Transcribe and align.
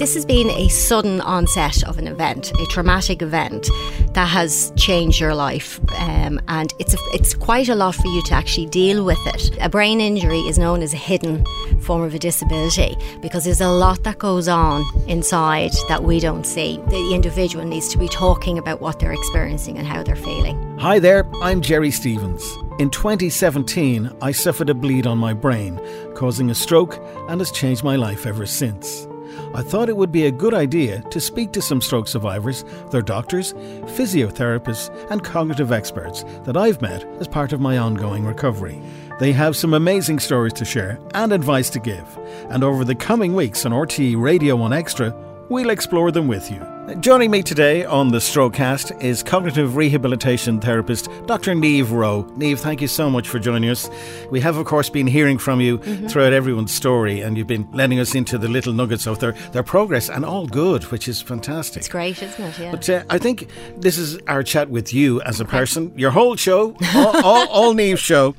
This 0.00 0.14
has 0.14 0.24
been 0.24 0.48
a 0.48 0.68
sudden 0.68 1.20
onset 1.20 1.82
of 1.86 1.98
an 1.98 2.08
event, 2.08 2.52
a 2.58 2.64
traumatic 2.70 3.20
event 3.20 3.68
that 4.14 4.28
has 4.28 4.72
changed 4.74 5.20
your 5.20 5.34
life, 5.34 5.78
um, 5.98 6.40
and 6.48 6.72
it's 6.78 6.94
a, 6.94 6.98
it's 7.12 7.34
quite 7.34 7.68
a 7.68 7.74
lot 7.74 7.96
for 7.96 8.06
you 8.06 8.22
to 8.22 8.32
actually 8.32 8.64
deal 8.64 9.04
with 9.04 9.18
it. 9.26 9.50
A 9.60 9.68
brain 9.68 10.00
injury 10.00 10.38
is 10.38 10.58
known 10.58 10.80
as 10.80 10.94
a 10.94 10.96
hidden 10.96 11.44
form 11.82 12.00
of 12.00 12.14
a 12.14 12.18
disability 12.18 12.96
because 13.20 13.44
there's 13.44 13.60
a 13.60 13.68
lot 13.68 14.02
that 14.04 14.18
goes 14.18 14.48
on 14.48 14.82
inside 15.06 15.72
that 15.88 16.02
we 16.02 16.18
don't 16.18 16.46
see. 16.46 16.80
The 16.88 17.12
individual 17.14 17.66
needs 17.66 17.88
to 17.88 17.98
be 17.98 18.08
talking 18.08 18.56
about 18.56 18.80
what 18.80 19.00
they're 19.00 19.12
experiencing 19.12 19.76
and 19.76 19.86
how 19.86 20.02
they're 20.02 20.16
feeling. 20.16 20.78
Hi 20.78 20.98
there, 20.98 21.30
I'm 21.42 21.60
Gerry 21.60 21.90
Stevens. 21.90 22.56
In 22.78 22.88
2017, 22.88 24.10
I 24.22 24.32
suffered 24.32 24.70
a 24.70 24.74
bleed 24.74 25.06
on 25.06 25.18
my 25.18 25.34
brain, 25.34 25.78
causing 26.14 26.48
a 26.48 26.54
stroke, 26.54 26.98
and 27.28 27.38
has 27.38 27.50
changed 27.50 27.84
my 27.84 27.96
life 27.96 28.24
ever 28.24 28.46
since. 28.46 29.06
I 29.54 29.62
thought 29.62 29.88
it 29.88 29.96
would 29.96 30.12
be 30.12 30.26
a 30.26 30.32
good 30.32 30.54
idea 30.54 31.00
to 31.10 31.20
speak 31.20 31.52
to 31.52 31.62
some 31.62 31.80
stroke 31.80 32.08
survivors, 32.08 32.64
their 32.90 33.02
doctors, 33.02 33.52
physiotherapists, 33.94 34.90
and 35.10 35.24
cognitive 35.24 35.72
experts 35.72 36.24
that 36.44 36.56
I've 36.56 36.80
met 36.80 37.04
as 37.20 37.28
part 37.28 37.52
of 37.52 37.60
my 37.60 37.78
ongoing 37.78 38.24
recovery. 38.24 38.80
They 39.18 39.32
have 39.32 39.56
some 39.56 39.74
amazing 39.74 40.18
stories 40.18 40.54
to 40.54 40.64
share 40.64 40.98
and 41.14 41.32
advice 41.32 41.68
to 41.70 41.78
give, 41.78 42.18
and 42.48 42.64
over 42.64 42.84
the 42.84 42.94
coming 42.94 43.34
weeks 43.34 43.66
on 43.66 43.72
RTE 43.72 44.20
Radio 44.20 44.56
1 44.56 44.72
Extra, 44.72 45.14
we'll 45.48 45.70
explore 45.70 46.10
them 46.10 46.26
with 46.26 46.50
you. 46.50 46.79
Joining 46.98 47.30
me 47.30 47.42
today 47.42 47.84
on 47.84 48.08
the 48.08 48.18
Strokecast 48.18 49.00
is 49.00 49.22
cognitive 49.22 49.76
rehabilitation 49.76 50.60
therapist 50.60 51.08
Dr. 51.26 51.54
Niamh 51.54 51.88
Rowe. 51.90 52.24
Niamh, 52.36 52.58
thank 52.58 52.80
you 52.80 52.88
so 52.88 53.08
much 53.08 53.28
for 53.28 53.38
joining 53.38 53.70
us. 53.70 53.88
We 54.30 54.40
have, 54.40 54.56
of 54.56 54.66
course, 54.66 54.90
been 54.90 55.06
hearing 55.06 55.38
from 55.38 55.60
you 55.60 55.78
mm-hmm. 55.78 56.08
throughout 56.08 56.32
everyone's 56.32 56.74
story, 56.74 57.20
and 57.20 57.38
you've 57.38 57.46
been 57.46 57.68
letting 57.72 58.00
us 58.00 58.16
into 58.16 58.38
the 58.38 58.48
little 58.48 58.72
nuggets 58.72 59.06
of 59.06 59.20
their, 59.20 59.32
their 59.52 59.62
progress, 59.62 60.10
and 60.10 60.24
all 60.24 60.48
good, 60.48 60.82
which 60.84 61.06
is 61.06 61.22
fantastic. 61.22 61.78
It's 61.80 61.88
great, 61.88 62.20
isn't 62.22 62.44
it? 62.44 62.58
Yeah. 62.58 62.70
But 62.72 62.88
uh, 62.88 63.04
I 63.08 63.18
think 63.18 63.48
this 63.76 63.96
is 63.96 64.18
our 64.26 64.42
chat 64.42 64.68
with 64.68 64.92
you 64.92 65.20
as 65.22 65.40
a 65.40 65.44
person, 65.44 65.96
your 65.96 66.10
whole 66.10 66.34
show, 66.34 66.74
all, 66.94 67.16
all, 67.24 67.48
all 67.48 67.74
Niamh's 67.74 68.00
show. 68.00 68.34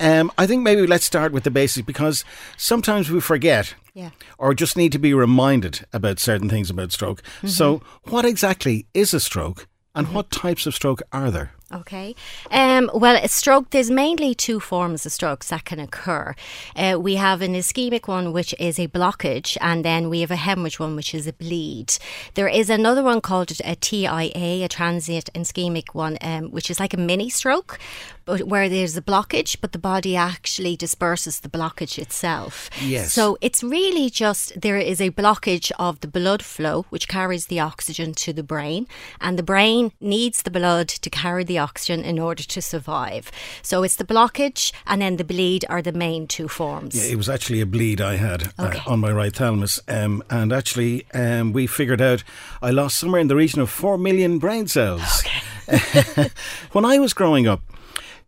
Um, 0.00 0.32
I 0.36 0.48
think 0.48 0.62
maybe 0.62 0.86
let's 0.88 1.04
start 1.04 1.30
with 1.32 1.44
the 1.44 1.52
basics 1.52 1.86
because 1.86 2.24
sometimes 2.56 3.10
we 3.10 3.20
forget 3.20 3.74
yeah. 3.94 4.10
or 4.38 4.54
just 4.54 4.76
need 4.76 4.92
to 4.92 4.98
be 4.98 5.14
reminded 5.14 5.86
about 5.92 6.18
certain 6.18 6.48
things 6.48 6.70
about 6.70 6.92
stroke. 6.92 7.22
Mm-hmm. 7.22 7.48
So, 7.48 7.82
what 8.04 8.24
exactly 8.24 8.86
is 8.94 9.14
a 9.14 9.20
stroke 9.20 9.66
and 9.94 10.06
mm-hmm. 10.06 10.16
what 10.16 10.30
types 10.30 10.66
of 10.66 10.74
stroke 10.74 11.02
are 11.12 11.30
there? 11.30 11.52
Okay. 11.74 12.14
Um, 12.50 12.90
well, 12.92 13.16
a 13.16 13.28
stroke, 13.28 13.70
there's 13.70 13.90
mainly 13.90 14.34
two 14.34 14.60
forms 14.60 15.06
of 15.06 15.12
strokes 15.12 15.48
that 15.48 15.64
can 15.64 15.80
occur. 15.80 16.34
Uh, 16.76 16.98
we 17.00 17.14
have 17.14 17.40
an 17.40 17.54
ischemic 17.54 18.06
one, 18.06 18.32
which 18.32 18.54
is 18.58 18.78
a 18.78 18.88
blockage, 18.88 19.56
and 19.60 19.82
then 19.82 20.10
we 20.10 20.20
have 20.20 20.30
a 20.30 20.36
hemorrhage 20.36 20.78
one, 20.78 20.96
which 20.96 21.14
is 21.14 21.26
a 21.26 21.32
bleed. 21.32 21.96
There 22.34 22.48
is 22.48 22.68
another 22.68 23.02
one 23.02 23.22
called 23.22 23.52
a 23.64 23.74
TIA, 23.74 24.64
a 24.64 24.68
transient 24.68 25.32
ischemic 25.34 25.94
one, 25.94 26.18
um, 26.20 26.50
which 26.50 26.70
is 26.70 26.78
like 26.78 26.92
a 26.92 26.98
mini 26.98 27.30
stroke, 27.30 27.78
but 28.24 28.42
where 28.44 28.68
there's 28.68 28.96
a 28.96 29.02
blockage, 29.02 29.56
but 29.60 29.72
the 29.72 29.78
body 29.78 30.16
actually 30.16 30.76
disperses 30.76 31.40
the 31.40 31.48
blockage 31.48 31.98
itself. 31.98 32.70
Yes. 32.80 33.12
So 33.12 33.38
it's 33.40 33.62
really 33.62 34.10
just 34.10 34.60
there 34.60 34.78
is 34.78 35.00
a 35.00 35.10
blockage 35.10 35.72
of 35.78 36.00
the 36.00 36.08
blood 36.08 36.42
flow, 36.42 36.86
which 36.90 37.08
carries 37.08 37.46
the 37.46 37.60
oxygen 37.60 38.14
to 38.14 38.32
the 38.32 38.42
brain, 38.42 38.86
and 39.20 39.38
the 39.38 39.42
brain 39.42 39.92
needs 40.00 40.42
the 40.42 40.50
blood 40.50 40.88
to 40.88 41.10
carry 41.10 41.44
the 41.44 41.58
oxygen 41.58 42.04
in 42.04 42.18
order 42.18 42.42
to 42.42 42.62
survive. 42.62 43.30
So 43.62 43.82
it's 43.82 43.96
the 43.96 44.04
blockage 44.04 44.72
and 44.86 45.02
then 45.02 45.16
the 45.16 45.24
bleed 45.24 45.64
are 45.68 45.82
the 45.82 45.92
main 45.92 46.26
two 46.26 46.48
forms. 46.48 46.94
Yeah, 46.94 47.12
it 47.12 47.16
was 47.16 47.28
actually 47.28 47.60
a 47.60 47.66
bleed 47.66 48.00
I 48.00 48.16
had 48.16 48.52
uh, 48.58 48.66
okay. 48.66 48.78
uh, 48.78 48.92
on 48.92 49.00
my 49.00 49.10
right 49.10 49.34
thalamus, 49.34 49.80
um, 49.88 50.22
and 50.30 50.52
actually 50.52 51.06
um, 51.14 51.52
we 51.52 51.66
figured 51.66 52.00
out 52.00 52.24
I 52.60 52.70
lost 52.70 52.98
somewhere 52.98 53.20
in 53.20 53.28
the 53.28 53.36
region 53.36 53.60
of 53.60 53.70
four 53.70 53.98
million 53.98 54.38
brain 54.38 54.68
cells. 54.68 55.22
Okay. 55.24 56.28
when 56.72 56.84
I 56.84 56.98
was 56.98 57.12
growing 57.14 57.46
up, 57.46 57.62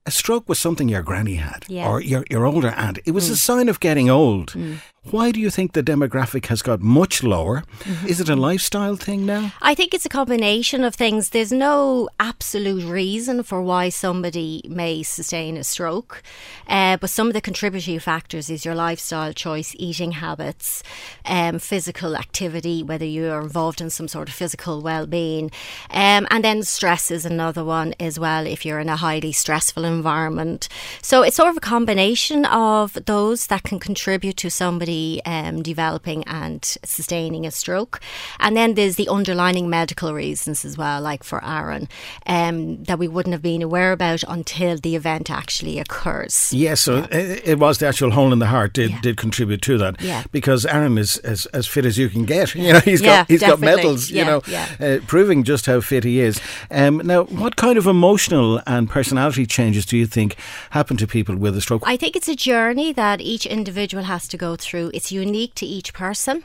a 0.06 0.10
stroke 0.10 0.48
was 0.48 0.58
something 0.58 0.88
your 0.88 1.02
granny 1.02 1.36
had 1.36 1.64
yeah. 1.68 1.88
or 1.88 2.00
your, 2.00 2.24
your 2.30 2.44
older 2.44 2.70
aunt. 2.70 2.98
It 3.04 3.12
was 3.12 3.28
mm. 3.28 3.32
a 3.32 3.36
sign 3.36 3.68
of 3.68 3.80
getting 3.80 4.10
old. 4.10 4.52
Mm. 4.52 4.78
Why 5.10 5.32
do 5.32 5.38
you 5.38 5.50
think 5.50 5.72
the 5.72 5.82
demographic 5.82 6.46
has 6.46 6.62
got 6.62 6.80
much 6.80 7.22
lower? 7.22 7.62
Mm-hmm. 7.80 8.06
Is 8.06 8.20
it 8.20 8.28
a 8.30 8.34
lifestyle 8.36 8.96
thing 8.96 9.26
now? 9.26 9.52
I 9.60 9.74
think 9.74 9.92
it's 9.92 10.06
a 10.06 10.08
combination 10.08 10.82
of 10.82 10.94
things. 10.94 11.28
There's 11.28 11.52
no 11.52 12.08
absolute 12.18 12.84
reason 12.90 13.42
for 13.42 13.60
why 13.60 13.90
somebody 13.90 14.62
may 14.66 15.02
sustain 15.02 15.58
a 15.58 15.64
stroke, 15.64 16.22
uh, 16.68 16.96
but 16.96 17.10
some 17.10 17.26
of 17.26 17.34
the 17.34 17.42
contributory 17.42 17.98
factors 17.98 18.48
is 18.48 18.64
your 18.64 18.74
lifestyle 18.74 19.34
choice, 19.34 19.76
eating 19.78 20.12
habits, 20.12 20.82
um, 21.26 21.58
physical 21.58 22.16
activity, 22.16 22.82
whether 22.82 23.04
you 23.04 23.28
are 23.30 23.42
involved 23.42 23.82
in 23.82 23.90
some 23.90 24.08
sort 24.08 24.28
of 24.28 24.34
physical 24.34 24.80
well-being, 24.80 25.50
um, 25.90 26.26
and 26.30 26.42
then 26.42 26.62
stress 26.62 27.10
is 27.10 27.26
another 27.26 27.62
one 27.62 27.94
as 28.00 28.18
well. 28.18 28.46
If 28.46 28.64
you're 28.64 28.80
in 28.80 28.88
a 28.88 28.96
highly 28.96 29.32
stressful 29.32 29.84
environment, 29.84 30.66
so 31.02 31.22
it's 31.22 31.36
sort 31.36 31.50
of 31.50 31.58
a 31.58 31.60
combination 31.60 32.46
of 32.46 32.94
those 33.04 33.48
that 33.48 33.64
can 33.64 33.78
contribute 33.78 34.38
to 34.38 34.50
somebody 34.50 34.93
um, 35.24 35.62
developing 35.62 36.24
and 36.24 36.64
sustaining 36.84 37.46
a 37.46 37.50
stroke. 37.50 38.00
And 38.40 38.56
then 38.56 38.74
there's 38.74 38.96
the 38.96 39.08
underlining 39.08 39.68
medical 39.68 40.14
reasons 40.14 40.64
as 40.64 40.76
well, 40.76 41.00
like 41.00 41.24
for 41.24 41.44
Aaron, 41.44 41.88
um, 42.26 42.82
that 42.84 42.98
we 42.98 43.08
wouldn't 43.08 43.32
have 43.32 43.42
been 43.42 43.62
aware 43.62 43.92
about 43.92 44.22
until 44.28 44.76
the 44.78 44.96
event 44.96 45.30
actually 45.30 45.78
occurs. 45.78 46.52
Yes, 46.52 46.80
so 46.80 46.96
yeah. 46.96 47.06
it, 47.10 47.48
it, 47.48 47.58
was 47.58 47.78
the 47.78 47.86
actual 47.86 48.10
hole 48.10 48.32
in 48.32 48.38
the 48.38 48.46
heart 48.46 48.72
did, 48.72 48.90
yeah. 48.90 49.00
did 49.00 49.16
contribute 49.16 49.62
to 49.62 49.78
that. 49.78 50.00
Yeah. 50.00 50.24
Because 50.32 50.66
Aaron 50.66 50.98
is 50.98 51.18
as, 51.18 51.46
as 51.46 51.66
fit 51.66 51.84
as 51.84 51.98
you 51.98 52.08
can 52.08 52.24
get. 52.24 52.54
You 52.64 52.72
know, 52.72 52.80
he's 52.80 53.02
got 53.02 53.28
he's 53.28 53.40
definitely. 53.40 53.66
got 53.66 53.76
medals. 53.76 54.10
You 54.10 54.24
know, 54.24 54.42
uh, 54.80 54.98
proving 55.06 55.44
just 55.44 55.66
how 55.66 55.80
fit 55.80 56.04
he 56.04 56.20
is. 56.20 56.40
Um, 56.70 56.98
now, 57.04 57.24
what 57.24 57.56
kind 57.56 57.76
of 57.76 57.86
emotional 57.86 58.60
and 58.66 58.88
personality 58.88 59.44
changes 59.44 59.84
do 59.84 59.96
you 59.96 60.06
think 60.06 60.36
happen 60.70 60.96
to 60.96 61.06
people 61.06 61.36
with 61.36 61.56
a 61.56 61.60
stroke? 61.60 61.82
I 61.84 61.96
think 61.96 62.16
it's 62.16 62.28
a 62.28 62.34
journey 62.34 62.92
that 62.92 63.20
each 63.20 63.44
individual 63.44 64.04
has 64.04 64.26
to 64.28 64.36
go 64.36 64.56
through. 64.56 64.83
It's 64.92 65.12
unique 65.12 65.54
to 65.56 65.66
each 65.66 65.92
person. 65.94 66.44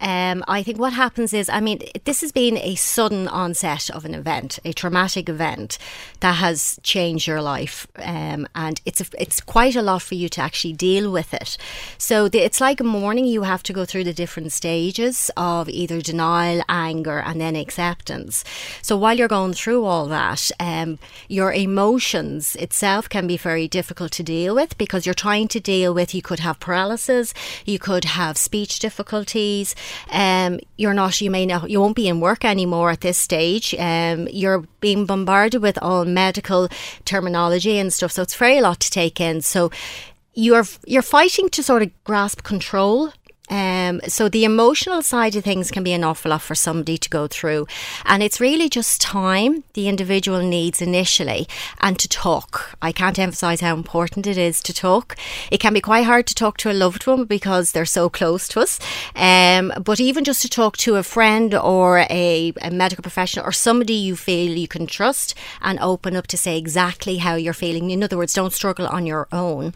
Um, 0.00 0.44
I 0.46 0.62
think 0.62 0.78
what 0.78 0.92
happens 0.92 1.32
is, 1.32 1.48
I 1.48 1.60
mean, 1.60 1.80
this 2.04 2.20
has 2.20 2.30
been 2.30 2.58
a 2.58 2.74
sudden 2.74 3.28
onset 3.28 3.88
of 3.90 4.04
an 4.04 4.14
event, 4.14 4.58
a 4.64 4.72
traumatic 4.72 5.28
event 5.28 5.78
that 6.20 6.36
has 6.36 6.78
changed 6.82 7.26
your 7.26 7.40
life, 7.40 7.86
um, 7.96 8.46
and 8.54 8.80
it's 8.84 9.00
a, 9.00 9.06
it's 9.18 9.40
quite 9.40 9.74
a 9.74 9.82
lot 9.82 10.02
for 10.02 10.14
you 10.14 10.28
to 10.30 10.40
actually 10.40 10.74
deal 10.74 11.10
with 11.10 11.32
it. 11.32 11.56
So 11.96 12.28
the, 12.28 12.40
it's 12.40 12.60
like 12.60 12.80
a 12.80 12.84
mourning; 12.84 13.24
you 13.24 13.42
have 13.42 13.62
to 13.64 13.72
go 13.72 13.84
through 13.84 14.04
the 14.04 14.12
different 14.12 14.52
stages 14.52 15.30
of 15.36 15.68
either 15.68 16.00
denial, 16.02 16.62
anger, 16.68 17.18
and 17.18 17.40
then 17.40 17.56
acceptance. 17.56 18.44
So 18.82 18.96
while 18.96 19.16
you're 19.16 19.28
going 19.28 19.54
through 19.54 19.84
all 19.84 20.06
that, 20.06 20.50
um, 20.60 20.98
your 21.28 21.52
emotions 21.52 22.54
itself 22.56 23.08
can 23.08 23.26
be 23.26 23.36
very 23.38 23.66
difficult 23.66 24.12
to 24.12 24.22
deal 24.22 24.54
with 24.54 24.76
because 24.76 25.06
you're 25.06 25.14
trying 25.14 25.48
to 25.48 25.60
deal 25.60 25.94
with. 25.94 26.14
You 26.14 26.22
could 26.22 26.40
have 26.40 26.60
paralysis, 26.60 27.32
you 27.64 27.78
could 27.78 28.04
have 28.04 28.36
speech 28.36 28.78
difficulties 28.78 29.74
um, 30.10 30.60
you're 30.76 30.94
not, 30.94 31.20
you 31.20 31.30
may 31.30 31.46
not, 31.46 31.70
you 31.70 31.80
won't 31.80 31.96
be 31.96 32.08
in 32.08 32.20
work 32.20 32.44
anymore 32.44 32.90
at 32.90 33.00
this 33.00 33.18
stage. 33.18 33.74
Um, 33.78 34.28
you're 34.28 34.64
being 34.80 35.06
bombarded 35.06 35.62
with 35.62 35.78
all 35.82 36.04
medical 36.04 36.68
terminology 37.04 37.78
and 37.78 37.92
stuff, 37.92 38.12
so 38.12 38.22
it's 38.22 38.36
very 38.36 38.58
a 38.58 38.62
lot 38.62 38.80
to 38.80 38.90
take 38.90 39.20
in. 39.20 39.40
So 39.40 39.70
you're 40.34 40.66
you're 40.86 41.02
fighting 41.02 41.48
to 41.48 41.62
sort 41.62 41.82
of 41.82 41.90
grasp 42.04 42.42
control 42.42 43.12
um, 43.48 44.00
so 44.08 44.28
the 44.28 44.44
emotional 44.44 45.02
side 45.02 45.36
of 45.36 45.44
things 45.44 45.70
can 45.70 45.84
be 45.84 45.92
an 45.92 46.04
awful 46.04 46.30
lot 46.30 46.42
for 46.42 46.54
somebody 46.54 46.98
to 46.98 47.08
go 47.08 47.26
through, 47.26 47.66
and 48.04 48.22
it's 48.22 48.40
really 48.40 48.68
just 48.68 49.00
time 49.00 49.64
the 49.74 49.88
individual 49.88 50.40
needs 50.40 50.82
initially, 50.82 51.46
and 51.80 51.98
to 51.98 52.08
talk. 52.08 52.76
I 52.82 52.92
can't 52.92 53.18
emphasize 53.18 53.60
how 53.60 53.74
important 53.74 54.26
it 54.26 54.38
is 54.38 54.62
to 54.62 54.72
talk. 54.72 55.16
It 55.50 55.60
can 55.60 55.74
be 55.74 55.80
quite 55.80 56.04
hard 56.04 56.26
to 56.26 56.34
talk 56.34 56.56
to 56.58 56.70
a 56.70 56.74
loved 56.74 57.06
one 57.06 57.24
because 57.24 57.72
they're 57.72 57.84
so 57.84 58.08
close 58.08 58.48
to 58.48 58.60
us, 58.60 58.78
um, 59.14 59.72
but 59.82 60.00
even 60.00 60.24
just 60.24 60.42
to 60.42 60.48
talk 60.48 60.76
to 60.78 60.96
a 60.96 61.02
friend 61.02 61.54
or 61.54 61.98
a, 62.10 62.52
a 62.62 62.70
medical 62.70 63.02
professional 63.02 63.46
or 63.46 63.52
somebody 63.52 63.94
you 63.94 64.16
feel 64.16 64.56
you 64.56 64.68
can 64.68 64.86
trust 64.86 65.34
and 65.62 65.78
open 65.80 66.16
up 66.16 66.26
to 66.28 66.36
say 66.36 66.58
exactly 66.58 67.18
how 67.18 67.34
you're 67.34 67.52
feeling. 67.52 67.90
In 67.90 68.02
other 68.02 68.16
words, 68.16 68.34
don't 68.34 68.52
struggle 68.52 68.86
on 68.86 69.06
your 69.06 69.28
own. 69.32 69.74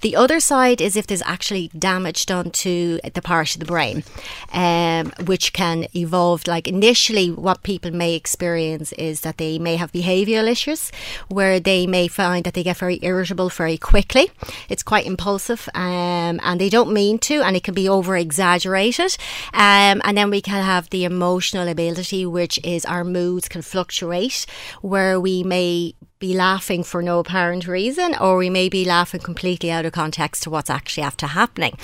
The 0.00 0.16
other 0.16 0.40
side 0.40 0.80
is 0.80 0.96
if 0.96 1.06
there's 1.06 1.22
actually 1.22 1.68
damage 1.78 2.26
done 2.26 2.50
to 2.50 2.98
the 3.14 3.22
part 3.22 3.54
of 3.54 3.60
the 3.60 3.66
brain, 3.66 4.04
um, 4.52 5.12
which 5.24 5.52
can 5.52 5.86
evolve. 5.94 6.46
Like 6.46 6.68
initially, 6.68 7.30
what 7.30 7.62
people 7.62 7.90
may 7.90 8.14
experience 8.14 8.92
is 8.92 9.20
that 9.22 9.38
they 9.38 9.58
may 9.58 9.76
have 9.76 9.92
behavioural 9.92 10.50
issues 10.50 10.92
where 11.28 11.60
they 11.60 11.86
may 11.86 12.08
find 12.08 12.44
that 12.44 12.54
they 12.54 12.62
get 12.62 12.76
very 12.76 12.98
irritable 13.02 13.48
very 13.48 13.78
quickly. 13.78 14.30
It's 14.68 14.82
quite 14.82 15.06
impulsive 15.06 15.68
um, 15.74 16.40
and 16.42 16.60
they 16.60 16.68
don't 16.68 16.92
mean 16.92 17.18
to, 17.20 17.42
and 17.42 17.56
it 17.56 17.64
can 17.64 17.74
be 17.74 17.88
over 17.88 18.16
exaggerated. 18.16 19.16
Um, 19.52 20.00
and 20.04 20.16
then 20.16 20.30
we 20.30 20.40
can 20.40 20.62
have 20.62 20.90
the 20.90 21.04
emotional 21.04 21.66
lability, 21.66 22.26
which 22.26 22.58
is 22.64 22.84
our 22.84 23.04
moods 23.04 23.48
can 23.48 23.62
fluctuate, 23.62 24.46
where 24.80 25.20
we 25.20 25.42
may 25.42 25.94
be 26.22 26.34
laughing 26.34 26.84
for 26.84 27.02
no 27.02 27.18
apparent 27.18 27.66
reason, 27.66 28.14
or 28.14 28.36
we 28.36 28.48
may 28.48 28.68
be 28.68 28.84
laughing 28.84 29.20
completely 29.20 29.72
out 29.72 29.84
of 29.84 29.92
context 29.92 30.44
to 30.44 30.50
what's 30.50 30.70
actually 30.70 31.02
after 31.02 31.26
happening, 31.26 31.76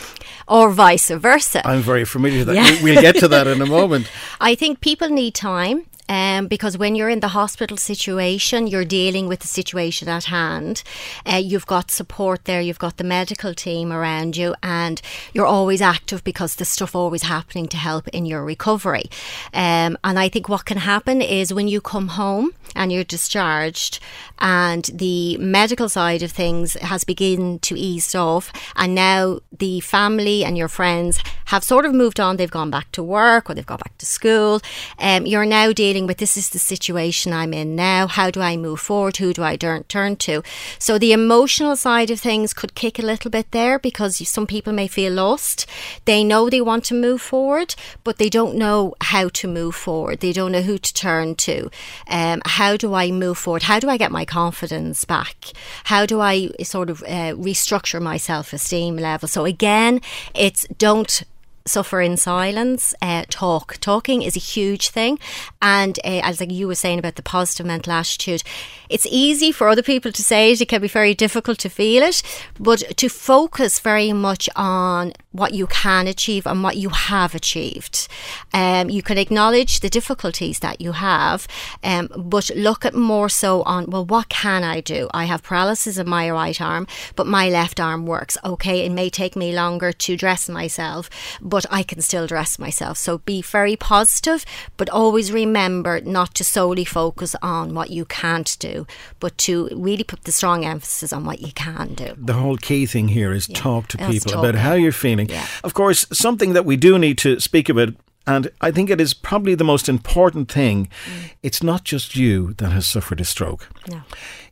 or 0.46 0.70
vice 0.70 1.10
versa. 1.10 1.60
I'm 1.66 1.82
very 1.82 2.04
familiar 2.04 2.44
with 2.44 2.54
that. 2.54 2.54
Yeah. 2.54 2.82
We'll 2.84 3.02
get 3.02 3.16
to 3.16 3.26
that 3.28 3.48
in 3.48 3.60
a 3.60 3.66
moment. 3.78 4.08
I 4.40 4.54
think 4.54 4.80
people 4.80 5.08
need 5.08 5.34
time 5.34 5.86
um, 6.08 6.46
because 6.46 6.78
when 6.78 6.94
you're 6.94 7.08
in 7.08 7.20
the 7.20 7.28
hospital 7.28 7.76
situation, 7.76 8.66
you're 8.66 8.84
dealing 8.84 9.28
with 9.28 9.40
the 9.40 9.46
situation 9.46 10.08
at 10.08 10.24
hand. 10.24 10.82
Uh, 11.24 11.36
you've 11.36 11.66
got 11.66 11.90
support 11.90 12.44
there, 12.44 12.60
you've 12.60 12.78
got 12.78 12.96
the 12.96 13.04
medical 13.04 13.54
team 13.54 13.92
around 13.92 14.36
you, 14.36 14.54
and 14.62 15.00
you're 15.32 15.46
always 15.46 15.82
active 15.82 16.24
because 16.24 16.56
the 16.56 16.64
stuff 16.64 16.94
always 16.94 17.22
happening 17.22 17.68
to 17.68 17.76
help 17.76 18.08
in 18.08 18.26
your 18.26 18.44
recovery. 18.44 19.04
Um, 19.52 19.98
and 20.04 20.18
I 20.18 20.28
think 20.28 20.48
what 20.48 20.64
can 20.64 20.78
happen 20.78 21.20
is 21.20 21.52
when 21.52 21.68
you 21.68 21.80
come 21.80 22.08
home 22.08 22.52
and 22.74 22.92
you're 22.92 23.04
discharged, 23.04 24.00
and 24.38 24.84
the 24.92 25.36
medical 25.38 25.88
side 25.88 26.22
of 26.22 26.30
things 26.30 26.74
has 26.74 27.04
begun 27.04 27.58
to 27.60 27.76
ease 27.76 28.14
off, 28.14 28.52
and 28.76 28.94
now 28.94 29.40
the 29.56 29.80
family 29.80 30.44
and 30.44 30.56
your 30.56 30.68
friends 30.68 31.18
have 31.46 31.64
sort 31.64 31.86
of 31.86 31.94
moved 31.94 32.20
on. 32.20 32.36
They've 32.36 32.50
gone 32.50 32.70
back 32.70 32.92
to 32.92 33.02
work 33.02 33.48
or 33.48 33.54
they've 33.54 33.66
gone 33.66 33.78
back 33.78 33.96
to 33.98 34.06
school. 34.06 34.60
Um, 34.98 35.26
you're 35.26 35.46
now 35.46 35.72
dealing 35.72 35.97
dealing 35.98 36.06
with 36.06 36.18
this 36.18 36.36
is 36.36 36.50
the 36.50 36.60
situation 36.60 37.32
I'm 37.32 37.52
in 37.52 37.74
now. 37.74 38.06
How 38.06 38.30
do 38.30 38.40
I 38.40 38.56
move 38.56 38.78
forward? 38.78 39.16
Who 39.16 39.32
do 39.32 39.42
I 39.42 39.56
turn 39.56 40.14
to? 40.16 40.44
So 40.78 40.96
the 40.96 41.12
emotional 41.12 41.74
side 41.74 42.12
of 42.12 42.20
things 42.20 42.54
could 42.54 42.76
kick 42.76 43.00
a 43.00 43.02
little 43.02 43.32
bit 43.32 43.50
there 43.50 43.80
because 43.80 44.16
some 44.28 44.46
people 44.46 44.72
may 44.72 44.86
feel 44.86 45.12
lost. 45.12 45.66
They 46.04 46.22
know 46.22 46.48
they 46.48 46.60
want 46.60 46.84
to 46.84 46.94
move 46.94 47.20
forward, 47.20 47.74
but 48.04 48.18
they 48.18 48.28
don't 48.28 48.54
know 48.54 48.94
how 49.00 49.28
to 49.40 49.48
move 49.48 49.74
forward. 49.74 50.20
They 50.20 50.32
don't 50.32 50.52
know 50.52 50.62
who 50.62 50.78
to 50.78 50.94
turn 50.94 51.34
to. 51.46 51.68
Um, 52.08 52.42
how 52.44 52.76
do 52.76 52.94
I 52.94 53.10
move 53.10 53.36
forward? 53.38 53.64
How 53.64 53.80
do 53.80 53.88
I 53.90 53.96
get 53.96 54.12
my 54.12 54.24
confidence 54.24 55.04
back? 55.04 55.36
How 55.84 56.06
do 56.06 56.20
I 56.20 56.50
sort 56.62 56.90
of 56.90 57.02
uh, 57.02 57.34
restructure 57.34 58.00
my 58.00 58.18
self 58.18 58.52
esteem 58.52 58.96
level? 58.96 59.26
So 59.26 59.44
again, 59.46 60.00
it's 60.32 60.64
don't 60.78 61.24
suffer 61.68 62.00
in 62.00 62.16
silence. 62.16 62.94
Uh, 63.00 63.24
talk. 63.28 63.76
Talking 63.80 64.22
is 64.22 64.36
a 64.36 64.40
huge 64.40 64.90
thing. 64.90 65.18
And 65.62 65.98
uh, 66.04 66.20
as 66.24 66.40
like 66.40 66.50
you 66.50 66.66
were 66.66 66.74
saying 66.74 66.98
about 66.98 67.16
the 67.16 67.22
positive 67.22 67.66
mental 67.66 67.92
attitude, 67.92 68.42
it's 68.88 69.06
easy 69.06 69.52
for 69.52 69.68
other 69.68 69.82
people 69.82 70.12
to 70.12 70.22
say 70.22 70.52
it. 70.52 70.60
It 70.60 70.68
can 70.68 70.82
be 70.82 70.88
very 70.88 71.14
difficult 71.14 71.58
to 71.60 71.68
feel 71.68 72.02
it. 72.02 72.22
But 72.58 72.96
to 72.96 73.08
focus 73.08 73.80
very 73.80 74.12
much 74.12 74.48
on 74.56 75.12
what 75.38 75.54
you 75.54 75.66
can 75.66 76.06
achieve 76.06 76.46
and 76.46 76.62
what 76.62 76.76
you 76.76 76.88
have 76.88 77.34
achieved. 77.34 78.08
Um, 78.52 78.90
you 78.90 79.02
can 79.02 79.18
acknowledge 79.18 79.80
the 79.80 79.88
difficulties 79.88 80.58
that 80.60 80.80
you 80.80 80.92
have, 80.92 81.46
um, 81.82 82.08
but 82.16 82.50
look 82.54 82.84
at 82.84 82.94
more 82.94 83.28
so 83.28 83.62
on, 83.62 83.86
well, 83.90 84.04
what 84.04 84.28
can 84.28 84.64
I 84.64 84.80
do? 84.80 85.08
I 85.12 85.24
have 85.24 85.42
paralysis 85.42 85.98
in 85.98 86.08
my 86.08 86.30
right 86.30 86.60
arm, 86.60 86.86
but 87.16 87.26
my 87.26 87.48
left 87.48 87.80
arm 87.80 88.06
works. 88.06 88.36
Okay, 88.44 88.84
it 88.84 88.92
may 88.92 89.10
take 89.10 89.36
me 89.36 89.52
longer 89.52 89.92
to 89.92 90.16
dress 90.16 90.48
myself, 90.48 91.08
but 91.40 91.57
but 91.58 91.66
I 91.72 91.82
can 91.82 92.00
still 92.00 92.28
dress 92.28 92.56
myself. 92.56 92.98
So 92.98 93.18
be 93.18 93.42
very 93.42 93.74
positive, 93.74 94.44
but 94.76 94.88
always 94.90 95.32
remember 95.32 96.00
not 96.00 96.32
to 96.34 96.44
solely 96.44 96.84
focus 96.84 97.34
on 97.42 97.74
what 97.74 97.90
you 97.90 98.04
can't 98.04 98.56
do, 98.60 98.86
but 99.18 99.36
to 99.38 99.68
really 99.74 100.04
put 100.04 100.22
the 100.22 100.30
strong 100.30 100.64
emphasis 100.64 101.12
on 101.12 101.24
what 101.24 101.40
you 101.40 101.50
can 101.52 101.94
do. 101.94 102.14
The 102.16 102.34
whole 102.34 102.58
key 102.58 102.86
thing 102.86 103.08
here 103.08 103.32
is 103.32 103.48
yeah. 103.48 103.56
talk 103.56 103.88
to 103.88 103.98
people 103.98 104.30
talk 104.30 104.38
about 104.38 104.54
how 104.54 104.74
you're 104.74 104.92
feeling. 104.92 105.28
Yeah. 105.28 105.44
Of 105.64 105.74
course, 105.74 106.06
something 106.12 106.52
that 106.52 106.64
we 106.64 106.76
do 106.76 106.96
need 106.96 107.18
to 107.18 107.40
speak 107.40 107.68
about 107.68 107.88
and 108.28 108.50
I 108.60 108.70
think 108.70 108.90
it 108.90 109.00
is 109.00 109.14
probably 109.14 109.54
the 109.54 109.64
most 109.64 109.88
important 109.88 110.52
thing. 110.52 110.90
Mm. 111.06 111.30
It's 111.42 111.62
not 111.62 111.84
just 111.84 112.14
you 112.14 112.52
that 112.58 112.72
has 112.72 112.86
suffered 112.86 113.20
a 113.20 113.24
stroke. 113.24 113.68
No. 113.88 114.02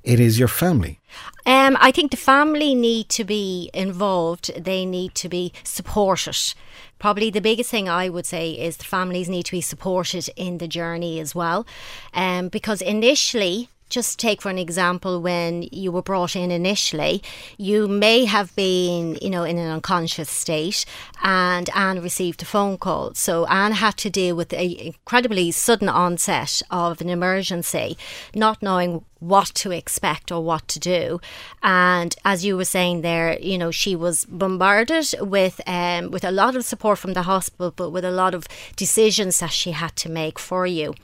It 0.03 0.19
is 0.19 0.39
your 0.39 0.49
family. 0.49 0.99
Um, 1.45 1.77
I 1.79 1.91
think 1.91 2.11
the 2.11 2.17
family 2.17 2.75
need 2.75 3.11
to 3.11 3.25
be 3.25 3.71
involved. 3.75 4.51
They 4.57 4.87
need 4.87 5.15
to 5.17 5.29
be 5.29 5.53
supported. 5.63 6.55
Probably 6.99 7.29
the 7.31 7.43
biggest 7.43 7.71
thing 7.71 7.87
I 7.87 8.09
would 8.09 8.25
say 8.25 8.53
is 8.53 8.79
the 8.79 8.85
families 8.85 9.29
need 9.29 9.45
to 9.45 9.53
be 9.53 9.61
supported 9.61 10.31
in 10.37 10.57
the 10.57 10.69
journey 10.69 11.21
as 11.21 11.35
well. 11.35 11.67
Um, 12.15 12.49
because 12.49 12.81
initially, 12.81 13.69
just 13.89 14.19
take 14.19 14.43
for 14.43 14.51
an 14.51 14.59
example 14.59 15.21
when 15.21 15.69
you 15.73 15.93
were 15.93 16.03
brought 16.03 16.37
in 16.37 16.51
initially, 16.51 17.23
you 17.57 17.89
may 17.89 18.25
have 18.25 18.55
been, 18.57 19.17
you 19.23 19.31
know, 19.31 19.45
in 19.45 19.59
an 19.59 19.71
unconscious 19.71 20.31
state 20.31 20.85
and 21.23 21.71
Anne 21.75 22.03
received 22.03 22.43
a 22.43 22.45
phone 22.45 22.79
call. 22.79 23.15
So 23.15 23.47
Anne 23.47 23.73
had 23.73 23.97
to 23.99 24.11
deal 24.11 24.37
with 24.37 24.53
an 24.53 24.73
incredibly 24.73 25.51
sudden 25.51 25.89
onset 25.89 26.63
of 26.71 27.01
an 27.01 27.09
emergency, 27.09 27.97
not 28.35 28.63
knowing 28.63 29.05
what 29.19 29.47
to 29.55 29.71
expect 29.71 30.31
or 30.31 30.43
what 30.43 30.69
to 30.69 30.79
do. 30.79 31.21
And 31.63 32.15
as 32.25 32.45
you 32.45 32.57
were 32.57 32.65
saying 32.65 33.01
there, 33.01 33.39
you 33.39 33.57
know, 33.57 33.71
she 33.71 33.97
was 33.97 34.25
bombarded 34.27 35.07
with 35.21 35.61
um, 35.67 36.11
with 36.11 36.25
a 36.25 36.31
lot 36.31 36.57
of 36.57 36.65
support 36.65 36.99
from 36.99 37.15
the 37.15 37.23
hospital, 37.23 37.73
but 37.75 37.91
with 37.91 38.05
a 38.05 38.11
lot 38.11 38.35
of 38.35 38.47
decisions 38.77 39.41
that 39.41 39.53
she 39.53 39.73
had 39.73 39.97
to 39.97 40.11
make 40.11 40.39
for 40.39 40.67
you. 40.67 40.95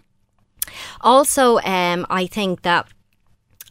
Also, 1.01 1.59
um, 1.59 2.07
I 2.11 2.27
think 2.27 2.63
that 2.63 2.87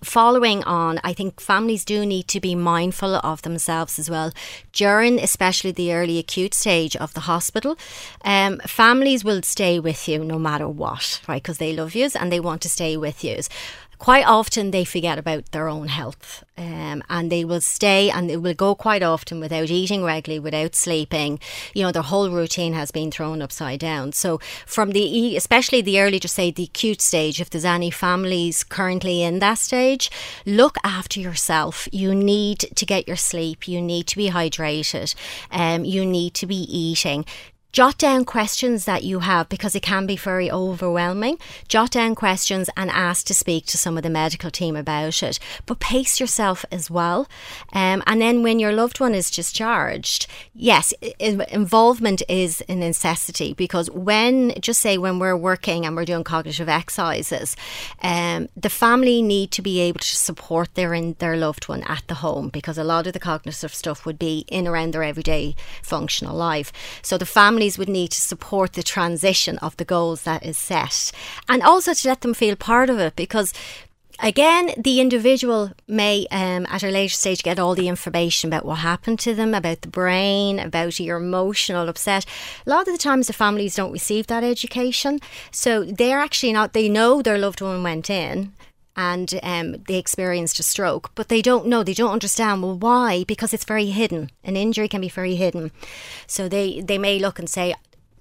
following 0.04 0.64
on, 0.64 1.00
I 1.04 1.14
think 1.14 1.40
families 1.40 1.86
do 1.86 2.06
need 2.06 2.28
to 2.30 2.40
be 2.40 2.56
mindful 2.56 3.16
of 3.16 3.44
themselves 3.44 4.00
as 4.00 4.10
well 4.10 4.32
during, 4.74 5.20
especially 5.20 5.72
the 5.72 5.94
early 5.94 6.18
acute 6.18 6.54
stage 6.54 6.96
of 6.96 7.14
the 7.14 7.22
hospital. 7.22 7.78
Um, 8.26 8.60
families 8.66 9.24
will 9.24 9.42
stay 9.44 9.80
with 9.80 10.08
you 10.08 10.24
no 10.24 10.40
matter 10.40 10.68
what, 10.68 11.22
right? 11.28 11.42
Because 11.42 11.60
they 11.60 11.74
love 11.74 11.96
you 11.96 12.10
and 12.20 12.32
they 12.32 12.40
want 12.40 12.62
to 12.64 12.70
stay 12.70 12.98
with 12.98 13.24
you 13.24 13.42
quite 14.02 14.26
often 14.26 14.72
they 14.72 14.84
forget 14.84 15.20
about 15.20 15.52
their 15.52 15.70
own 15.70 15.88
health 15.88 16.44
um, 16.58 17.04
and 17.08 17.32
they 17.32 17.46
will 17.46 17.62
stay 17.62 18.10
and 18.10 18.28
they 18.28 18.36
will 18.36 18.56
go 18.56 18.74
quite 18.74 19.04
often 19.04 19.40
without 19.40 19.70
eating 19.70 20.04
regularly, 20.04 20.40
without 20.40 20.74
sleeping. 20.74 21.40
You 21.76 21.84
know, 21.84 21.92
their 21.92 22.02
whole 22.02 22.32
routine 22.32 22.74
has 22.74 22.90
been 22.90 23.12
thrown 23.12 23.44
upside 23.44 23.80
down. 23.80 24.14
So, 24.14 24.40
from 24.66 24.94
the, 24.94 25.38
especially 25.38 25.82
the 25.82 26.00
early, 26.02 26.20
just 26.20 26.34
say 26.34 26.50
the 26.50 26.64
acute 26.64 27.00
stage, 27.00 27.40
if 27.40 27.52
there's 27.52 27.64
any 27.64 27.92
families 27.92 28.64
currently 28.64 29.22
in 29.22 29.38
that 29.38 29.60
stage, 29.60 30.10
look 30.48 30.78
after 30.84 31.20
yourself. 31.20 31.88
You 31.92 32.16
need 32.16 32.60
to 32.74 32.86
get 32.88 33.08
your 33.08 33.18
sleep, 33.18 33.68
you 33.68 33.80
need 33.80 34.08
to 34.08 34.18
be 34.18 34.32
hydrated, 34.32 35.14
um, 35.52 35.86
you 35.86 36.08
need 36.08 36.34
to 36.34 36.48
be 36.48 36.56
eating 36.56 37.24
jot 37.72 37.98
down 37.98 38.26
questions 38.26 38.86
that 38.86 39.04
you 39.04 39.20
have 39.20 39.48
because 39.50 39.76
it 39.76 39.82
can 39.82 40.06
be 40.06 40.16
very 40.16 40.52
overwhelming. 40.52 41.38
Jot 41.68 41.92
down 41.92 42.16
questions 42.16 42.70
and 42.76 42.90
ask 42.92 43.26
to 43.28 43.34
speak 43.34 43.66
to 43.68 43.78
some 43.78 43.98
of 43.98 44.04
the 44.04 44.10
medical 44.10 44.52
team 44.52 44.76
about 44.76 45.24
it. 45.24 45.40
But 45.66 45.80
pace 45.80 46.20
yourself 46.20 46.66
as 46.72 46.92
well. 46.92 47.28
Um, 47.74 48.04
and 48.06 48.22
then 48.22 48.44
when 48.44 48.60
your 48.60 48.74
loved 48.74 49.00
one 49.00 49.16
is 49.16 49.32
discharged, 49.32 50.28
yes, 50.54 50.94
involvement 51.20 52.22
is 52.28 52.62
a 52.68 52.76
necessity 52.76 53.54
because 53.54 53.90
when, 53.92 54.54
just 54.60 54.82
say, 54.82 54.98
when 54.98 55.20
we're 55.20 55.38
working 55.38 55.86
and 55.86 55.96
we're 55.96 56.06
doing 56.06 56.24
cognitive 56.24 56.68
exercises, 56.68 57.56
um, 58.02 58.50
the 58.56 58.70
family 58.70 59.22
need 59.22 59.52
to 59.52 59.62
be 59.62 59.80
able 59.80 60.00
to 60.00 60.16
support 60.16 60.76
their 60.76 60.94
in, 60.94 61.16
their 61.20 61.38
loved 61.38 61.70
one 61.70 61.84
at 61.84 62.04
the 62.08 62.16
home 62.16 62.50
because 62.50 62.78
a 62.78 62.84
lot 62.84 63.08
of 63.08 63.14
the 63.14 63.20
cognitive 63.20 63.74
stuff 63.74 64.06
would 64.06 64.20
be 64.20 64.46
in 64.50 64.68
around 64.68 64.94
their 64.94 65.04
everyday 65.04 65.56
functional 65.82 66.36
life. 66.36 66.74
So 67.02 67.18
the 67.18 67.26
family 67.26 67.61
families 67.62 67.78
would 67.78 67.90
need 67.90 68.10
to 68.10 68.20
support 68.20 68.74
the 68.74 68.82
transition 68.82 69.60
of 69.60 69.78
the 69.78 69.86
goals 69.86 70.24
that 70.24 70.44
is 70.44 70.58
set 70.58 71.12
and 71.48 71.62
also 71.62 71.94
to 71.94 72.08
let 72.08 72.22
them 72.22 72.34
feel 72.34 72.56
part 72.56 72.90
of 72.90 72.98
it 72.98 73.16
because 73.16 73.54
again, 74.20 74.72
the 74.78 75.00
individual 75.00 75.72
may, 75.88 76.26
um, 76.32 76.66
at 76.70 76.82
a 76.84 76.90
later 76.90 77.14
stage, 77.14 77.44
get 77.44 77.60
all 77.60 77.76
the 77.76 77.88
information 77.88 78.50
about 78.50 78.66
what 78.66 78.80
happened 78.80 79.20
to 79.20 79.36
them, 79.36 79.54
about 79.54 79.82
the 79.82 79.88
brain, 79.90 80.58
about 80.58 81.00
your 81.00 81.18
emotional 81.18 81.88
upset. 81.88 82.26
A 82.66 82.70
lot 82.70 82.88
of 82.88 82.94
the 82.94 83.04
times, 83.10 83.28
the 83.28 83.34
families 83.34 83.76
don't 83.76 83.92
receive 83.92 84.26
that 84.28 84.44
education. 84.44 85.20
So 85.52 85.84
they're 85.84 86.20
actually 86.20 86.54
not, 86.54 86.74
they 86.74 86.90
know 86.90 87.22
their 87.22 87.38
loved 87.38 87.62
one 87.62 87.84
went 87.84 88.10
in, 88.10 88.54
and 89.02 89.40
um, 89.42 89.68
they 89.88 89.98
experienced 89.98 90.60
a 90.60 90.64
stroke, 90.64 91.12
but 91.16 91.28
they 91.28 91.42
don't 91.42 91.66
know, 91.66 91.82
they 91.84 91.96
don't 91.96 92.18
understand. 92.20 92.62
Well, 92.62 92.78
why? 92.78 93.24
Because 93.24 93.52
it's 93.54 93.66
very 93.66 93.88
hidden. 93.88 94.30
An 94.44 94.56
injury 94.56 94.88
can 94.88 95.02
be 95.02 95.10
very 95.10 95.36
hidden. 95.36 95.72
So 96.28 96.48
they, 96.48 96.82
they 96.82 97.00
may 97.00 97.18
look 97.18 97.40
and 97.40 97.50
say, 97.50 97.74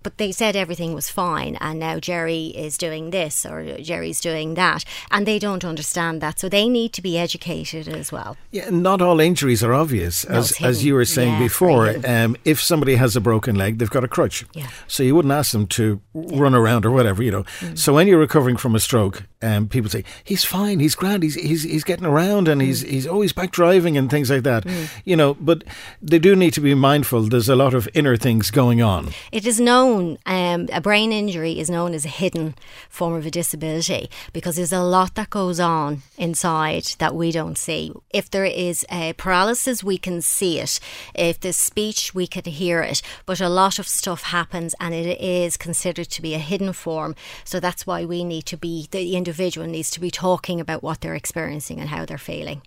but 0.02 0.18
they 0.18 0.32
said 0.32 0.56
everything 0.56 0.94
was 0.94 1.10
fine 1.10 1.56
and 1.60 1.78
now 1.78 1.98
Gerry 1.98 2.46
is 2.46 2.78
doing 2.78 3.10
this 3.10 3.44
or 3.44 3.78
Gerry's 3.78 4.20
doing 4.20 4.54
that 4.54 4.84
and 5.10 5.26
they 5.26 5.38
don't 5.38 5.64
understand 5.64 6.20
that 6.20 6.38
so 6.38 6.48
they 6.48 6.68
need 6.68 6.92
to 6.94 7.02
be 7.02 7.18
educated 7.18 7.88
as 7.88 8.10
well 8.10 8.36
yeah 8.50 8.68
not 8.70 9.02
all 9.02 9.20
injuries 9.20 9.62
are 9.62 9.74
obvious 9.74 10.28
no, 10.28 10.36
as 10.36 10.60
as 10.62 10.84
you 10.84 10.94
were 10.94 11.04
saying 11.04 11.34
yeah, 11.34 11.38
before 11.38 11.94
um, 12.06 12.36
if 12.44 12.60
somebody 12.60 12.94
has 12.96 13.16
a 13.16 13.20
broken 13.20 13.56
leg 13.56 13.78
they've 13.78 13.90
got 13.90 14.04
a 14.04 14.08
crutch 14.08 14.44
yeah. 14.54 14.68
so 14.86 15.02
you 15.02 15.14
wouldn't 15.14 15.32
ask 15.32 15.52
them 15.52 15.66
to 15.66 16.00
yeah. 16.14 16.40
run 16.40 16.54
around 16.54 16.86
or 16.86 16.90
whatever 16.90 17.22
you 17.22 17.30
know 17.30 17.44
mm. 17.60 17.78
so 17.78 17.94
when 17.94 18.06
you're 18.06 18.18
recovering 18.18 18.56
from 18.56 18.74
a 18.74 18.80
stroke 18.80 19.24
um, 19.42 19.68
people 19.68 19.90
say 19.90 20.04
he's 20.24 20.44
fine 20.44 20.80
he's 20.80 20.94
grand 20.94 21.22
he's 21.22 21.34
he's, 21.34 21.62
he's 21.62 21.84
getting 21.84 22.06
around 22.06 22.48
and 22.48 22.60
mm. 22.60 22.64
he's 22.64 22.82
he's 22.82 23.06
always 23.06 23.32
back 23.32 23.50
driving 23.50 23.96
and 23.96 24.10
things 24.10 24.30
like 24.30 24.42
that 24.42 24.64
mm. 24.64 24.88
you 25.04 25.16
know 25.16 25.34
but 25.34 25.64
they 26.00 26.18
do 26.18 26.34
need 26.36 26.52
to 26.52 26.60
be 26.60 26.74
mindful 26.74 27.22
there's 27.22 27.48
a 27.48 27.56
lot 27.56 27.74
of 27.74 27.88
inner 27.94 28.16
things 28.16 28.50
going 28.50 28.82
on 28.82 29.08
it 29.32 29.46
is 29.46 29.60
known 29.60 29.89
known, 29.90 30.18
um, 30.26 30.68
a 30.72 30.80
brain 30.80 31.12
injury 31.12 31.58
is 31.58 31.70
known 31.70 31.94
as 31.94 32.04
a 32.04 32.08
hidden 32.08 32.54
form 32.88 33.14
of 33.14 33.26
a 33.26 33.30
disability 33.30 34.10
because 34.32 34.56
there's 34.56 34.72
a 34.72 34.82
lot 34.82 35.14
that 35.14 35.30
goes 35.30 35.60
on 35.60 36.02
inside 36.16 36.84
that 36.98 37.14
we 37.14 37.32
don't 37.32 37.58
see. 37.58 37.92
If 38.10 38.30
there 38.30 38.44
is 38.44 38.86
a 38.90 39.12
paralysis, 39.14 39.84
we 39.84 39.98
can 39.98 40.22
see 40.22 40.58
it. 40.60 40.80
If 41.14 41.40
there's 41.40 41.56
speech, 41.56 42.14
we 42.14 42.26
can 42.26 42.44
hear 42.44 42.82
it. 42.82 43.02
But 43.26 43.40
a 43.40 43.48
lot 43.48 43.78
of 43.78 43.88
stuff 43.88 44.22
happens 44.24 44.74
and 44.80 44.94
it 44.94 45.20
is 45.20 45.56
considered 45.56 46.10
to 46.10 46.22
be 46.22 46.34
a 46.34 46.38
hidden 46.38 46.72
form. 46.72 47.14
So 47.44 47.60
that's 47.60 47.86
why 47.86 48.04
we 48.04 48.24
need 48.24 48.46
to 48.46 48.56
be, 48.56 48.88
the 48.90 49.16
individual 49.16 49.66
needs 49.66 49.90
to 49.92 50.00
be 50.00 50.10
talking 50.10 50.60
about 50.60 50.82
what 50.82 51.00
they're 51.00 51.14
experiencing 51.14 51.80
and 51.80 51.88
how 51.88 52.04
they're 52.04 52.18
feeling. 52.18 52.62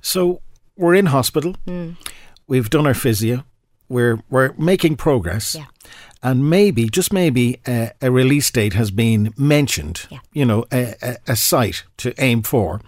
So 0.00 0.40
we're 0.76 0.94
in 0.94 1.06
hospital. 1.06 1.54
Mm. 1.66 1.96
We've 2.46 2.70
done 2.70 2.86
our 2.86 2.94
physio. 2.94 3.44
We're 3.88 4.18
we're 4.30 4.52
making 4.54 4.96
progress. 4.96 5.54
Yeah 5.54 5.66
and 6.26 6.50
maybe, 6.50 6.88
just 6.88 7.12
maybe, 7.12 7.60
uh, 7.68 7.90
a 8.02 8.10
release 8.10 8.50
date 8.50 8.72
has 8.72 8.90
been 8.90 9.32
mentioned, 9.36 10.08
yeah. 10.10 10.18
you 10.32 10.44
know, 10.44 10.64
a, 10.72 10.96
a, 11.00 11.16
a, 11.28 11.36
site 11.36 11.84
to 11.98 12.12
aim 12.20 12.42
for. 12.42 12.80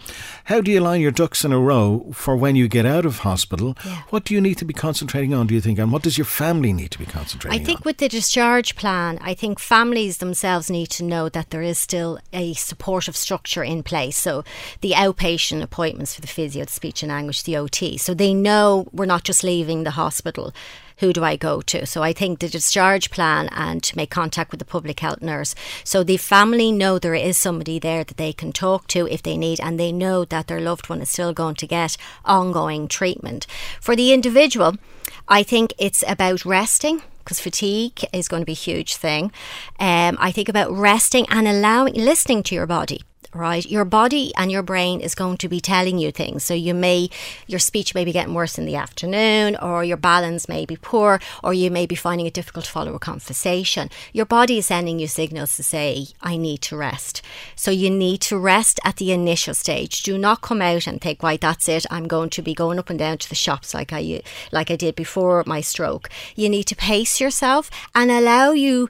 How 0.46 0.60
do 0.60 0.72
you 0.72 0.80
line 0.80 1.00
your 1.00 1.12
ducks 1.12 1.44
in 1.44 1.52
a 1.52 1.58
row 1.60 2.10
for 2.12 2.34
when 2.34 2.56
you 2.56 2.66
get 2.66 2.84
out 2.84 3.06
of 3.06 3.20
hospital? 3.20 3.76
Yeah. 3.86 4.02
What 4.10 4.24
do 4.24 4.34
you 4.34 4.40
need 4.40 4.56
to 4.58 4.64
be 4.64 4.74
concentrating 4.74 5.34
on, 5.34 5.46
do 5.46 5.54
you 5.54 5.60
think? 5.60 5.78
And 5.78 5.92
what 5.92 6.02
does 6.02 6.18
your 6.18 6.24
family 6.24 6.72
need 6.72 6.90
to 6.90 6.98
be 6.98 7.06
concentrating 7.06 7.56
on? 7.56 7.62
I 7.62 7.64
think 7.64 7.78
on? 7.78 7.82
with 7.84 7.98
the 7.98 8.08
discharge 8.08 8.74
plan, 8.74 9.20
I 9.22 9.34
think 9.34 9.60
families 9.60 10.18
themselves 10.18 10.68
need 10.68 10.88
to 10.90 11.04
know 11.04 11.28
that 11.28 11.50
there 11.50 11.62
is 11.62 11.78
still 11.78 12.18
a 12.32 12.54
supportive 12.54 13.16
structure 13.16 13.62
in 13.62 13.84
place. 13.84 14.18
So 14.18 14.42
the 14.80 14.94
outpatient 14.96 15.62
appointments 15.62 16.12
for 16.12 16.22
the 16.22 16.26
physio, 16.26 16.64
the 16.64 16.72
speech 16.72 17.04
and 17.04 17.12
language, 17.12 17.44
the 17.44 17.56
OT. 17.56 17.98
So 17.98 18.14
they 18.14 18.34
know 18.34 18.88
we're 18.90 19.06
not 19.06 19.22
just 19.22 19.44
leaving 19.44 19.84
the 19.84 19.92
hospital 19.92 20.52
who 20.98 21.12
do 21.12 21.24
I 21.24 21.36
go 21.36 21.60
to? 21.62 21.86
So 21.86 22.02
I 22.02 22.12
think 22.12 22.38
the 22.38 22.48
discharge 22.48 23.10
plan 23.10 23.48
and 23.52 23.82
to 23.82 23.96
make 23.96 24.10
contact 24.10 24.50
with 24.50 24.58
the 24.58 24.64
public 24.64 25.00
health 25.00 25.22
nurse. 25.22 25.54
So 25.84 26.02
the 26.02 26.16
family 26.16 26.72
know 26.72 26.98
there 26.98 27.14
is 27.14 27.36
somebody 27.36 27.78
there 27.78 28.04
that 28.04 28.16
they 28.16 28.32
can 28.32 28.52
talk 28.52 28.86
to 28.88 29.06
if 29.08 29.22
they 29.22 29.36
need, 29.36 29.60
and 29.60 29.78
they 29.78 29.92
know 29.92 30.24
that 30.24 30.46
their 30.46 30.60
loved 30.60 30.88
one 30.88 31.00
is 31.00 31.10
still 31.10 31.32
going 31.32 31.54
to 31.56 31.66
get 31.66 31.96
ongoing 32.24 32.88
treatment. 32.88 33.46
For 33.80 33.96
the 33.96 34.12
individual, 34.12 34.76
I 35.28 35.42
think 35.42 35.72
it's 35.78 36.04
about 36.06 36.44
resting 36.44 37.02
because 37.18 37.40
fatigue 37.40 38.00
is 38.12 38.26
going 38.26 38.40
to 38.40 38.46
be 38.46 38.52
a 38.52 38.54
huge 38.54 38.96
thing. 38.96 39.30
Um, 39.78 40.16
I 40.18 40.32
think 40.32 40.48
about 40.48 40.72
resting 40.72 41.26
and 41.28 41.46
allowing, 41.46 41.92
listening 41.94 42.42
to 42.44 42.54
your 42.54 42.66
body 42.66 43.02
right? 43.34 43.64
Your 43.66 43.84
body 43.84 44.32
and 44.36 44.50
your 44.50 44.62
brain 44.62 45.00
is 45.00 45.14
going 45.14 45.36
to 45.38 45.48
be 45.48 45.60
telling 45.60 45.98
you 45.98 46.10
things. 46.10 46.44
So 46.44 46.54
you 46.54 46.74
may, 46.74 47.10
your 47.46 47.58
speech 47.58 47.94
may 47.94 48.04
be 48.04 48.12
getting 48.12 48.34
worse 48.34 48.58
in 48.58 48.64
the 48.64 48.76
afternoon, 48.76 49.56
or 49.56 49.84
your 49.84 49.96
balance 49.96 50.48
may 50.48 50.64
be 50.64 50.76
poor, 50.76 51.20
or 51.42 51.54
you 51.54 51.70
may 51.70 51.86
be 51.86 51.94
finding 51.94 52.26
it 52.26 52.34
difficult 52.34 52.64
to 52.66 52.70
follow 52.70 52.94
a 52.94 52.98
conversation. 52.98 53.90
Your 54.12 54.26
body 54.26 54.58
is 54.58 54.66
sending 54.66 54.98
you 54.98 55.06
signals 55.06 55.56
to 55.56 55.62
say, 55.62 56.08
I 56.20 56.36
need 56.36 56.62
to 56.62 56.76
rest. 56.76 57.22
So 57.54 57.70
you 57.70 57.90
need 57.90 58.20
to 58.22 58.38
rest 58.38 58.80
at 58.84 58.96
the 58.96 59.12
initial 59.12 59.54
stage. 59.54 60.02
Do 60.02 60.18
not 60.18 60.40
come 60.40 60.62
out 60.62 60.86
and 60.86 61.00
think, 61.00 61.22
right, 61.22 61.40
that's 61.40 61.68
it. 61.68 61.86
I'm 61.90 62.08
going 62.08 62.30
to 62.30 62.42
be 62.42 62.54
going 62.54 62.78
up 62.78 62.90
and 62.90 62.98
down 62.98 63.18
to 63.18 63.28
the 63.28 63.34
shops 63.34 63.74
like 63.74 63.92
I, 63.92 64.22
like 64.52 64.70
I 64.70 64.76
did 64.76 64.94
before 64.94 65.42
my 65.46 65.60
stroke. 65.60 66.08
You 66.34 66.48
need 66.48 66.64
to 66.64 66.76
pace 66.76 67.20
yourself 67.20 67.70
and 67.94 68.10
allow 68.10 68.52
you 68.52 68.88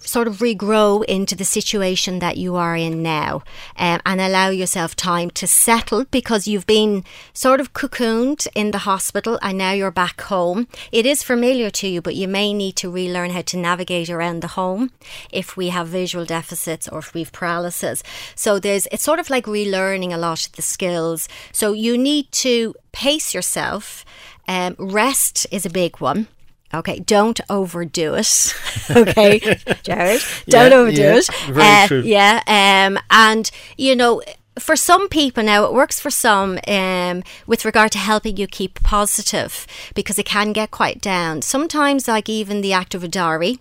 sort 0.00 0.28
of 0.28 0.38
regrow 0.38 1.04
into 1.04 1.34
the 1.34 1.44
situation 1.44 2.18
that 2.18 2.36
you 2.36 2.56
are 2.56 2.76
in 2.76 3.02
now 3.02 3.42
um, 3.76 4.00
and 4.04 4.20
allow 4.20 4.50
yourself 4.50 4.94
time 4.94 5.30
to 5.30 5.46
settle 5.46 6.04
because 6.10 6.46
you've 6.46 6.66
been 6.66 7.04
sort 7.32 7.60
of 7.60 7.72
cocooned 7.72 8.46
in 8.54 8.70
the 8.70 8.78
hospital 8.78 9.38
and 9.40 9.56
now 9.56 9.72
you're 9.72 9.90
back 9.90 10.20
home. 10.22 10.68
It 10.90 11.06
is 11.06 11.22
familiar 11.22 11.70
to 11.70 11.88
you, 11.88 12.02
but 12.02 12.14
you 12.14 12.28
may 12.28 12.52
need 12.52 12.76
to 12.76 12.90
relearn 12.90 13.30
how 13.30 13.42
to 13.42 13.56
navigate 13.56 14.10
around 14.10 14.40
the 14.40 14.48
home 14.48 14.90
if 15.30 15.56
we 15.56 15.68
have 15.68 15.88
visual 15.88 16.24
deficits 16.24 16.86
or 16.88 16.98
if 16.98 17.14
we've 17.14 17.32
paralysis. 17.32 18.02
So 18.34 18.58
there's 18.58 18.86
it's 18.92 19.02
sort 19.02 19.20
of 19.20 19.30
like 19.30 19.46
relearning 19.46 20.12
a 20.12 20.18
lot 20.18 20.46
of 20.46 20.52
the 20.52 20.62
skills. 20.62 21.28
So 21.52 21.72
you 21.72 21.96
need 21.96 22.30
to 22.32 22.74
pace 22.92 23.32
yourself. 23.32 24.04
Um, 24.46 24.76
rest 24.78 25.46
is 25.50 25.64
a 25.64 25.70
big 25.70 26.00
one. 26.00 26.28
Okay, 26.74 27.00
don't 27.00 27.40
overdo 27.50 28.14
it. 28.14 28.54
okay, 28.90 29.38
Jared, 29.82 30.22
don't 30.48 30.70
yeah, 30.70 30.76
overdo 30.76 31.02
yeah, 31.02 31.16
it. 31.16 31.28
Very 31.48 31.66
uh, 31.66 31.86
true. 31.86 32.02
Yeah, 32.02 32.42
um, 32.46 32.98
and 33.10 33.50
you 33.76 33.94
know, 33.94 34.22
for 34.58 34.76
some 34.76 35.08
people 35.08 35.42
now 35.42 35.64
it 35.64 35.72
works 35.72 35.98
for 35.98 36.10
some 36.10 36.58
um, 36.68 37.22
with 37.46 37.64
regard 37.64 37.90
to 37.90 37.98
helping 37.98 38.36
you 38.36 38.46
keep 38.46 38.82
positive 38.82 39.66
because 39.94 40.18
it 40.18 40.26
can 40.26 40.52
get 40.52 40.70
quite 40.70 41.00
down. 41.00 41.40
Sometimes 41.40 42.06
like 42.06 42.28
even 42.28 42.60
the 42.60 42.72
act 42.72 42.94
of 42.94 43.02
a 43.02 43.08
diary 43.08 43.58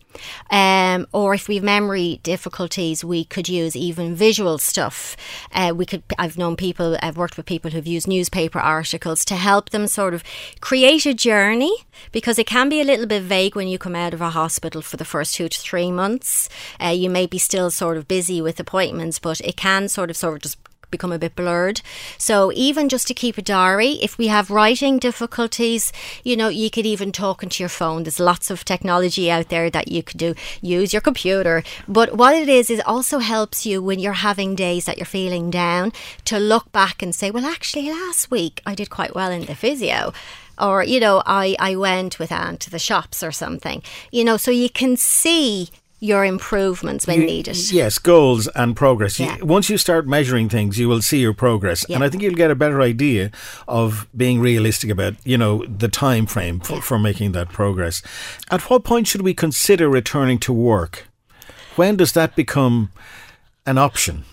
um, 0.50 1.08
or 1.14 1.34
if 1.34 1.48
we 1.48 1.56
have 1.56 1.64
memory 1.64 2.20
difficulties 2.24 3.06
we 3.06 3.24
could 3.24 3.48
use 3.48 3.76
even 3.76 4.16
visual 4.16 4.58
stuff. 4.58 5.16
Uh, 5.54 5.72
we 5.76 5.86
could 5.86 6.04
i've 6.20 6.38
known 6.38 6.58
people 6.58 6.98
i've 7.02 7.18
worked 7.18 7.38
with 7.38 7.46
people 7.46 7.72
who've 7.72 7.88
used 7.88 8.08
newspaper 8.08 8.60
articles 8.60 9.24
to 9.24 9.36
help 9.36 9.70
them 9.70 9.88
sort 9.88 10.14
of 10.14 10.24
create 10.60 11.06
a 11.06 11.14
journey 11.14 11.74
because 12.12 12.38
it 12.38 12.48
can 12.48 12.68
be 12.68 12.82
a 12.82 12.86
little 12.86 13.06
bit 13.06 13.24
vague 13.24 13.56
when 13.56 13.68
you 13.68 13.78
come 13.78 13.96
out 13.96 14.14
of 14.14 14.20
a 14.20 14.32
hospital 14.32 14.82
for 14.82 14.98
the 14.98 15.06
first 15.06 15.36
two 15.36 15.48
to 15.48 15.60
three 15.60 15.92
months. 15.92 16.50
Uh, 16.84 16.88
you 16.88 17.10
may 17.10 17.26
be 17.26 17.38
still 17.38 17.72
sort 17.72 17.96
of 17.96 18.10
busy 18.10 18.42
with 18.42 18.60
appointments 18.60 19.20
but 19.20 19.40
it 19.42 19.56
can 19.56 19.88
sort 19.88 20.10
of 20.10 20.18
sort 20.18 20.36
of 20.36 20.42
just 20.42 20.58
become 20.92 21.12
a 21.12 21.20
bit 21.20 21.36
blurred. 21.36 21.82
So 22.18 22.52
even 22.54 22.90
just 22.90 23.08
to 23.08 23.14
keep 23.14 23.38
a 23.38 23.42
diary, 23.42 23.94
if 24.02 24.18
we 24.18 24.28
have 24.28 24.52
writing 24.52 25.00
difficulties, 25.00 25.92
you 26.24 26.36
know, 26.36 26.50
you 26.50 26.70
could 26.70 26.86
even 26.86 27.12
talk 27.12 27.42
into 27.42 27.64
your 27.64 27.70
phone. 27.70 28.04
There's 28.04 28.20
lots 28.20 28.52
of 28.52 28.66
technology 28.66 29.32
out 29.32 29.50
there 29.50 29.70
that 29.70 29.88
you 29.88 30.04
could 30.04 30.18
do. 30.18 30.36
Use 30.62 30.94
your 30.94 31.02
computer. 31.02 31.64
But 31.88 32.16
what 32.16 32.36
it 32.36 32.50
is, 32.50 32.70
it 32.70 32.86
also 32.86 33.20
helps 33.20 33.66
you 33.66 33.82
when 33.82 34.00
you're 34.00 34.14
having 34.14 34.56
days 34.56 34.86
that 34.86 34.98
you're 34.98 35.06
feeling 35.06 35.50
down 35.50 35.94
to 36.26 36.38
look 36.38 36.72
back 36.72 37.02
and 37.02 37.16
say, 37.16 37.32
well, 37.32 37.46
actually, 37.46 37.90
last 37.90 38.30
week 38.30 38.62
I 38.66 38.76
did 38.76 38.90
quite 38.90 39.16
well 39.16 39.32
in 39.32 39.46
the 39.46 39.56
physio 39.56 40.14
or 40.60 40.84
you 40.84 41.00
know 41.00 41.24
I, 41.26 41.56
I 41.60 41.76
went 41.76 42.20
with 42.20 42.32
Anne 42.32 42.58
to 42.58 42.70
the 42.70 42.80
shops 42.80 43.24
or 43.24 43.32
something 43.32 43.82
you 44.12 44.24
know 44.24 44.38
so 44.38 44.52
you 44.52 44.70
can 44.70 44.96
see 44.96 45.70
your 46.02 46.26
improvements 46.26 47.06
when 47.06 47.22
you, 47.22 47.28
needed. 47.28 47.72
Yes, 47.72 48.00
goals 48.00 48.48
and 48.56 48.76
progress. 48.76 49.20
Yeah. 49.20 49.38
Once 49.42 49.70
you 49.70 49.78
start 49.78 50.08
measuring 50.08 50.50
things, 50.50 50.78
you 50.80 50.90
will 50.90 51.02
see 51.02 51.22
your 51.22 51.34
progress, 51.34 51.86
yeah. 51.88 51.96
and 51.96 52.04
I 52.04 52.10
think 52.10 52.24
you'll 52.24 52.34
get 52.34 52.52
a 52.52 52.56
better 52.56 52.82
idea 52.82 53.32
of 53.68 54.08
being 54.18 54.42
realistic 54.42 54.90
about 54.90 55.14
you 55.24 55.38
know 55.38 55.64
the 55.66 55.88
time 55.88 56.26
frame 56.26 56.60
for, 56.60 56.74
yeah. 56.74 56.82
for 56.82 57.00
making 57.00 57.32
that 57.34 57.50
progress. 57.50 58.02
At 58.50 58.70
what 58.70 58.84
point 58.84 59.08
should 59.08 59.22
we 59.22 59.36
consider 59.36 59.88
returning 59.88 60.40
to 60.40 60.52
work? 60.52 61.08
When 61.76 61.96
does 61.98 62.12
that 62.14 62.36
become 62.36 62.92
an 63.66 63.78
option? 63.78 64.26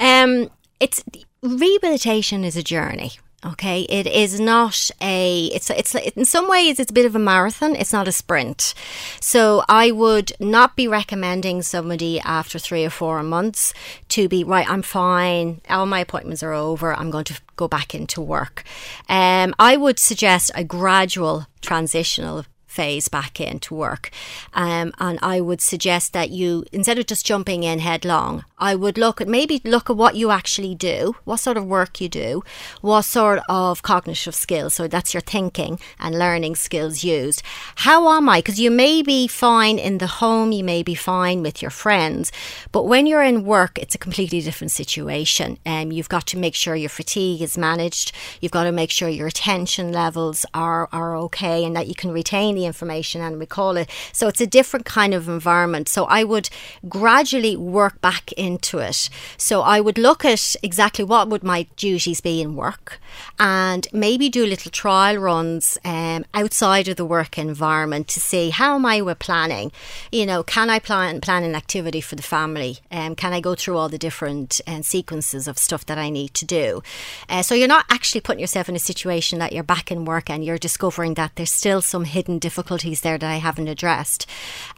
Um, 0.00 0.50
it's 0.80 1.04
rehabilitation 1.42 2.44
is 2.44 2.56
a 2.56 2.62
journey 2.62 3.12
Okay, 3.44 3.82
it 3.82 4.06
is 4.06 4.40
not 4.40 4.90
a. 5.02 5.46
It's 5.46 5.68
it's 5.68 5.94
in 5.94 6.24
some 6.24 6.48
ways 6.48 6.80
it's 6.80 6.90
a 6.90 6.94
bit 6.94 7.04
of 7.04 7.14
a 7.14 7.18
marathon. 7.18 7.76
It's 7.76 7.92
not 7.92 8.08
a 8.08 8.12
sprint. 8.12 8.72
So 9.20 9.64
I 9.68 9.90
would 9.90 10.32
not 10.40 10.76
be 10.76 10.88
recommending 10.88 11.60
somebody 11.60 12.20
after 12.20 12.58
three 12.58 12.86
or 12.86 12.90
four 12.90 13.22
months 13.22 13.74
to 14.08 14.28
be 14.28 14.44
right. 14.44 14.68
I'm 14.68 14.80
fine. 14.80 15.60
All 15.68 15.84
my 15.84 16.00
appointments 16.00 16.42
are 16.42 16.54
over. 16.54 16.94
I'm 16.94 17.10
going 17.10 17.24
to 17.24 17.38
go 17.56 17.68
back 17.68 17.94
into 17.94 18.22
work. 18.22 18.64
Um, 19.10 19.54
I 19.58 19.76
would 19.76 19.98
suggest 19.98 20.50
a 20.54 20.64
gradual 20.64 21.46
transitional 21.60 22.46
phase 22.74 23.08
back 23.08 23.40
into 23.40 23.74
work. 23.74 24.10
Um, 24.52 24.92
and 24.98 25.18
I 25.22 25.40
would 25.40 25.60
suggest 25.60 26.12
that 26.12 26.30
you, 26.30 26.64
instead 26.72 26.98
of 26.98 27.06
just 27.06 27.24
jumping 27.24 27.62
in 27.62 27.78
headlong, 27.78 28.44
I 28.64 28.74
would 28.74 28.96
look 28.96 29.20
at 29.20 29.28
maybe 29.28 29.60
look 29.62 29.90
at 29.90 29.96
what 29.98 30.16
you 30.16 30.30
actually 30.30 30.74
do, 30.74 31.16
what 31.24 31.36
sort 31.36 31.58
of 31.58 31.66
work 31.66 32.00
you 32.00 32.08
do, 32.08 32.42
what 32.80 33.02
sort 33.02 33.40
of 33.46 33.82
cognitive 33.82 34.34
skills. 34.34 34.72
So 34.72 34.88
that's 34.88 35.12
your 35.12 35.20
thinking 35.20 35.78
and 36.00 36.18
learning 36.18 36.56
skills 36.56 37.04
used. 37.04 37.42
How 37.86 38.08
am 38.16 38.26
I? 38.26 38.38
Because 38.38 38.58
you 38.58 38.70
may 38.70 39.02
be 39.02 39.28
fine 39.28 39.78
in 39.78 39.98
the 39.98 40.06
home, 40.06 40.50
you 40.50 40.64
may 40.64 40.82
be 40.82 40.94
fine 40.94 41.42
with 41.42 41.60
your 41.60 41.70
friends, 41.70 42.32
but 42.72 42.84
when 42.84 43.06
you're 43.06 43.22
in 43.22 43.44
work, 43.44 43.78
it's 43.78 43.94
a 43.94 43.98
completely 43.98 44.40
different 44.40 44.70
situation. 44.70 45.58
Um, 45.66 45.92
you've 45.92 46.08
got 46.08 46.26
to 46.28 46.38
make 46.38 46.54
sure 46.54 46.74
your 46.74 46.88
fatigue 46.88 47.42
is 47.42 47.58
managed. 47.58 48.12
You've 48.40 48.52
got 48.58 48.64
to 48.64 48.72
make 48.72 48.90
sure 48.90 49.10
your 49.10 49.26
attention 49.26 49.92
levels 49.92 50.46
are 50.54 50.88
are 50.90 51.14
okay 51.26 51.66
and 51.66 51.76
that 51.76 51.86
you 51.86 51.94
can 51.94 52.12
retain 52.12 52.54
the 52.54 52.64
information 52.64 53.20
and 53.20 53.38
recall 53.38 53.76
it. 53.76 53.90
So 54.14 54.26
it's 54.26 54.40
a 54.40 54.46
different 54.46 54.86
kind 54.86 55.12
of 55.12 55.28
environment. 55.28 55.86
So 55.90 56.06
I 56.06 56.24
would 56.24 56.48
gradually 56.88 57.58
work 57.58 58.00
back 58.00 58.32
into 58.54 58.78
it. 58.78 59.08
So 59.36 59.62
I 59.62 59.80
would 59.80 59.98
look 59.98 60.24
at 60.24 60.56
exactly 60.62 61.04
what 61.04 61.28
would 61.28 61.44
my 61.44 61.66
duties 61.76 62.20
be 62.20 62.40
in 62.40 62.56
work 62.56 63.00
and 63.38 63.86
maybe 63.92 64.28
do 64.28 64.46
little 64.46 64.70
trial 64.70 65.16
runs 65.16 65.78
um, 65.84 66.24
outside 66.34 66.88
of 66.88 66.96
the 66.96 67.04
work 67.04 67.38
environment 67.38 68.08
to 68.08 68.20
see 68.20 68.50
how 68.50 68.74
am 68.74 68.86
I 68.86 69.00
with 69.02 69.18
planning. 69.18 69.72
You 70.10 70.26
know, 70.26 70.42
can 70.42 70.70
I 70.70 70.78
plan 70.78 71.20
plan 71.20 71.44
an 71.44 71.54
activity 71.54 72.00
for 72.00 72.16
the 72.16 72.22
family? 72.22 72.78
Um, 72.90 73.14
can 73.14 73.32
I 73.32 73.40
go 73.40 73.54
through 73.54 73.76
all 73.78 73.88
the 73.88 73.98
different 73.98 74.60
uh, 74.66 74.82
sequences 74.82 75.46
of 75.48 75.58
stuff 75.58 75.86
that 75.86 75.98
I 75.98 76.10
need 76.10 76.34
to 76.34 76.44
do? 76.44 76.82
Uh, 77.28 77.42
so 77.42 77.54
you're 77.54 77.68
not 77.68 77.86
actually 77.90 78.20
putting 78.20 78.40
yourself 78.40 78.68
in 78.68 78.76
a 78.76 78.90
situation 78.92 79.38
that 79.38 79.52
you're 79.52 79.62
back 79.62 79.90
in 79.90 80.04
work 80.04 80.30
and 80.30 80.44
you're 80.44 80.58
discovering 80.58 81.14
that 81.14 81.32
there's 81.36 81.52
still 81.52 81.82
some 81.82 82.04
hidden 82.04 82.38
difficulties 82.38 82.74
difficulties 82.74 83.00
there 83.00 83.18
that 83.18 83.30
I 83.30 83.36
haven't 83.36 83.68
addressed. 83.68 84.26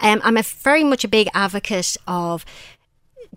Um, 0.01 0.21
I'm 0.25 0.37
a 0.37 0.43
very 0.43 0.85
much 0.85 1.05
a 1.05 1.09
big 1.09 1.29
advocate 1.35 1.97
of 2.07 2.45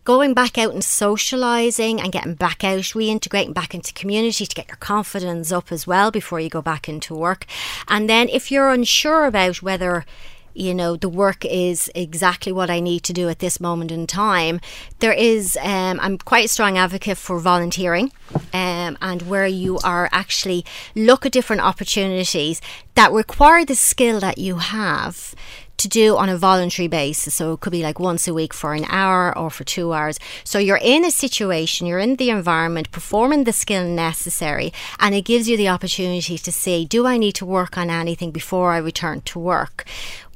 going 0.03 0.33
back 0.33 0.57
out 0.57 0.73
and 0.73 0.83
socializing 0.83 2.01
and 2.01 2.11
getting 2.11 2.35
back 2.35 2.63
out, 2.63 2.79
reintegrating 2.79 3.53
back 3.53 3.73
into 3.73 3.93
community 3.93 4.45
to 4.45 4.55
get 4.55 4.67
your 4.67 4.77
confidence 4.77 5.51
up 5.51 5.71
as 5.71 5.85
well 5.85 6.11
before 6.11 6.39
you 6.39 6.49
go 6.49 6.61
back 6.61 6.89
into 6.89 7.15
work. 7.15 7.45
And 7.87 8.09
then 8.09 8.29
if 8.29 8.51
you're 8.51 8.69
unsure 8.69 9.25
about 9.25 9.61
whether 9.61 10.05
you 10.53 10.73
know 10.73 10.95
the 10.95 11.09
work 11.09 11.45
is 11.45 11.89
exactly 11.95 12.51
what 12.51 12.69
I 12.69 12.79
need 12.79 13.03
to 13.03 13.13
do 13.13 13.29
at 13.29 13.39
this 13.39 13.59
moment 13.59 13.91
in 13.91 14.07
time. 14.07 14.59
There 14.99 15.13
is, 15.13 15.57
um, 15.61 15.99
I'm 16.01 16.17
quite 16.17 16.45
a 16.45 16.49
strong 16.49 16.77
advocate 16.77 17.17
for 17.17 17.39
volunteering, 17.39 18.11
um, 18.53 18.97
and 19.01 19.21
where 19.23 19.47
you 19.47 19.79
are 19.83 20.09
actually 20.11 20.65
look 20.95 21.25
at 21.25 21.31
different 21.31 21.61
opportunities 21.61 22.61
that 22.95 23.11
require 23.11 23.63
the 23.63 23.75
skill 23.75 24.19
that 24.19 24.37
you 24.37 24.57
have 24.57 25.33
to 25.79 25.87
do 25.87 26.15
on 26.17 26.29
a 26.29 26.37
voluntary 26.37 26.87
basis. 26.87 27.35
So 27.35 27.53
it 27.53 27.59
could 27.59 27.71
be 27.71 27.83
like 27.83 27.99
once 27.99 28.27
a 28.27 28.33
week 28.33 28.53
for 28.53 28.73
an 28.73 28.85
hour 28.89 29.37
or 29.37 29.49
for 29.49 29.63
two 29.63 29.93
hours. 29.93 30.19
So 30.43 30.59
you're 30.59 30.77
in 30.81 31.03
a 31.03 31.11
situation, 31.11 31.87
you're 31.87 31.99
in 31.99 32.15
the 32.17 32.29
environment, 32.29 32.91
performing 32.91 33.43
the 33.43 33.53
skill 33.53 33.85
necessary, 33.85 34.71
and 34.99 35.15
it 35.15 35.25
gives 35.25 35.49
you 35.49 35.57
the 35.57 35.69
opportunity 35.69 36.37
to 36.37 36.51
say, 36.51 36.85
do 36.85 37.05
I 37.05 37.17
need 37.17 37.35
to 37.35 37.45
work 37.45 37.77
on 37.77 37.89
anything 37.89 38.31
before 38.31 38.71
I 38.71 38.77
return 38.77 39.21
to 39.21 39.39
work? 39.39 39.85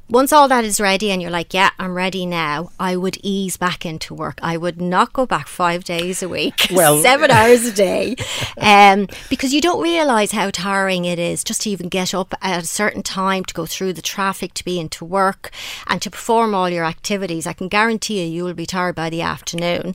Once 0.08 0.32
all 0.32 0.48
that 0.48 0.64
is 0.64 0.80
ready 0.80 1.10
and 1.10 1.22
you're 1.22 1.30
like, 1.30 1.54
yeah, 1.54 1.70
I'm 1.78 1.94
ready 1.94 2.26
now, 2.26 2.70
I 2.78 2.96
would 2.96 3.18
ease 3.22 3.56
back 3.56 3.86
into 3.86 4.14
work. 4.14 4.38
I 4.42 4.56
would 4.56 4.80
not 4.80 5.12
go 5.12 5.24
back 5.26 5.48
five 5.48 5.84
days 5.84 6.22
a 6.22 6.28
week, 6.28 6.66
well, 6.72 7.00
seven 7.00 7.30
hours 7.30 7.66
a 7.66 7.72
day, 7.72 8.16
um, 8.58 9.08
because 9.30 9.54
you 9.54 9.60
don't 9.60 9.82
realise 9.82 10.32
how 10.32 10.50
tiring 10.50 11.04
it 11.04 11.18
is 11.18 11.42
just 11.42 11.62
to 11.62 11.70
even 11.70 11.88
get 11.88 12.14
up 12.14 12.34
at 12.42 12.62
a 12.62 12.66
certain 12.66 13.02
time 13.02 13.44
to 13.44 13.54
go 13.54 13.66
through 13.66 13.94
the 13.94 14.02
traffic 14.02 14.52
to 14.54 14.64
be 14.64 14.78
into 14.78 15.04
work 15.04 15.50
and 15.86 16.02
to 16.02 16.10
perform 16.10 16.54
all 16.54 16.68
your 16.68 16.84
activities. 16.84 17.46
I 17.46 17.52
can 17.54 17.68
guarantee 17.68 18.22
you, 18.22 18.26
you 18.26 18.44
will 18.44 18.54
be 18.54 18.66
tired 18.66 18.94
by 18.94 19.10
the 19.10 19.22
afternoon. 19.22 19.94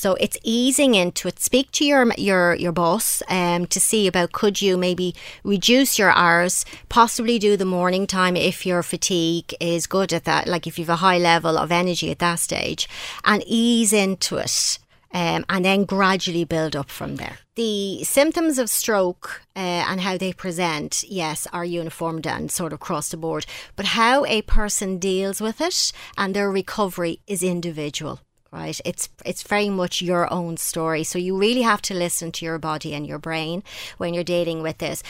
So 0.00 0.14
it's 0.14 0.38
easing 0.42 0.94
into 0.94 1.28
it. 1.28 1.40
Speak 1.40 1.70
to 1.72 1.84
your 1.84 2.10
your 2.16 2.54
your 2.54 2.72
boss 2.72 3.22
um, 3.28 3.66
to 3.66 3.78
see 3.78 4.06
about 4.06 4.32
could 4.32 4.62
you 4.62 4.78
maybe 4.78 5.14
reduce 5.44 5.98
your 5.98 6.10
hours, 6.12 6.64
possibly 6.88 7.38
do 7.38 7.54
the 7.54 7.66
morning 7.66 8.06
time 8.06 8.34
if 8.34 8.64
your 8.64 8.82
fatigue 8.82 9.54
is 9.60 9.86
good 9.86 10.14
at 10.14 10.24
that, 10.24 10.46
like 10.46 10.66
if 10.66 10.78
you 10.78 10.86
have 10.86 10.94
a 10.94 11.04
high 11.06 11.18
level 11.18 11.58
of 11.58 11.70
energy 11.70 12.10
at 12.10 12.18
that 12.18 12.38
stage, 12.38 12.88
and 13.26 13.44
ease 13.46 13.92
into 13.92 14.38
it. 14.38 14.78
Um, 15.12 15.44
and 15.50 15.64
then 15.64 15.84
gradually 15.84 16.44
build 16.44 16.74
up 16.76 16.88
from 16.88 17.16
there. 17.16 17.38
The 17.56 18.02
symptoms 18.04 18.58
of 18.58 18.70
stroke 18.70 19.42
uh, 19.54 19.84
and 19.88 20.00
how 20.00 20.16
they 20.16 20.32
present, 20.32 21.04
yes, 21.06 21.46
are 21.52 21.64
uniform 21.64 22.22
and 22.24 22.50
sort 22.50 22.72
of 22.72 22.76
across 22.76 23.10
the 23.10 23.16
board, 23.18 23.44
but 23.76 23.86
how 23.86 24.24
a 24.24 24.42
person 24.42 24.98
deals 24.98 25.42
with 25.42 25.60
it 25.60 25.92
and 26.16 26.32
their 26.32 26.50
recovery 26.50 27.20
is 27.26 27.42
individual 27.42 28.20
right 28.52 28.80
it's 28.84 29.08
it's 29.24 29.42
very 29.42 29.68
much 29.68 30.02
your 30.02 30.32
own 30.32 30.56
story 30.56 31.04
so 31.04 31.18
you 31.18 31.36
really 31.36 31.62
have 31.62 31.82
to 31.82 31.94
listen 31.94 32.32
to 32.32 32.44
your 32.44 32.58
body 32.58 32.94
and 32.94 33.06
your 33.06 33.18
brain 33.18 33.62
when 33.98 34.14
you're 34.14 34.24
dealing 34.24 34.62
with 34.62 34.78
this 34.78 35.02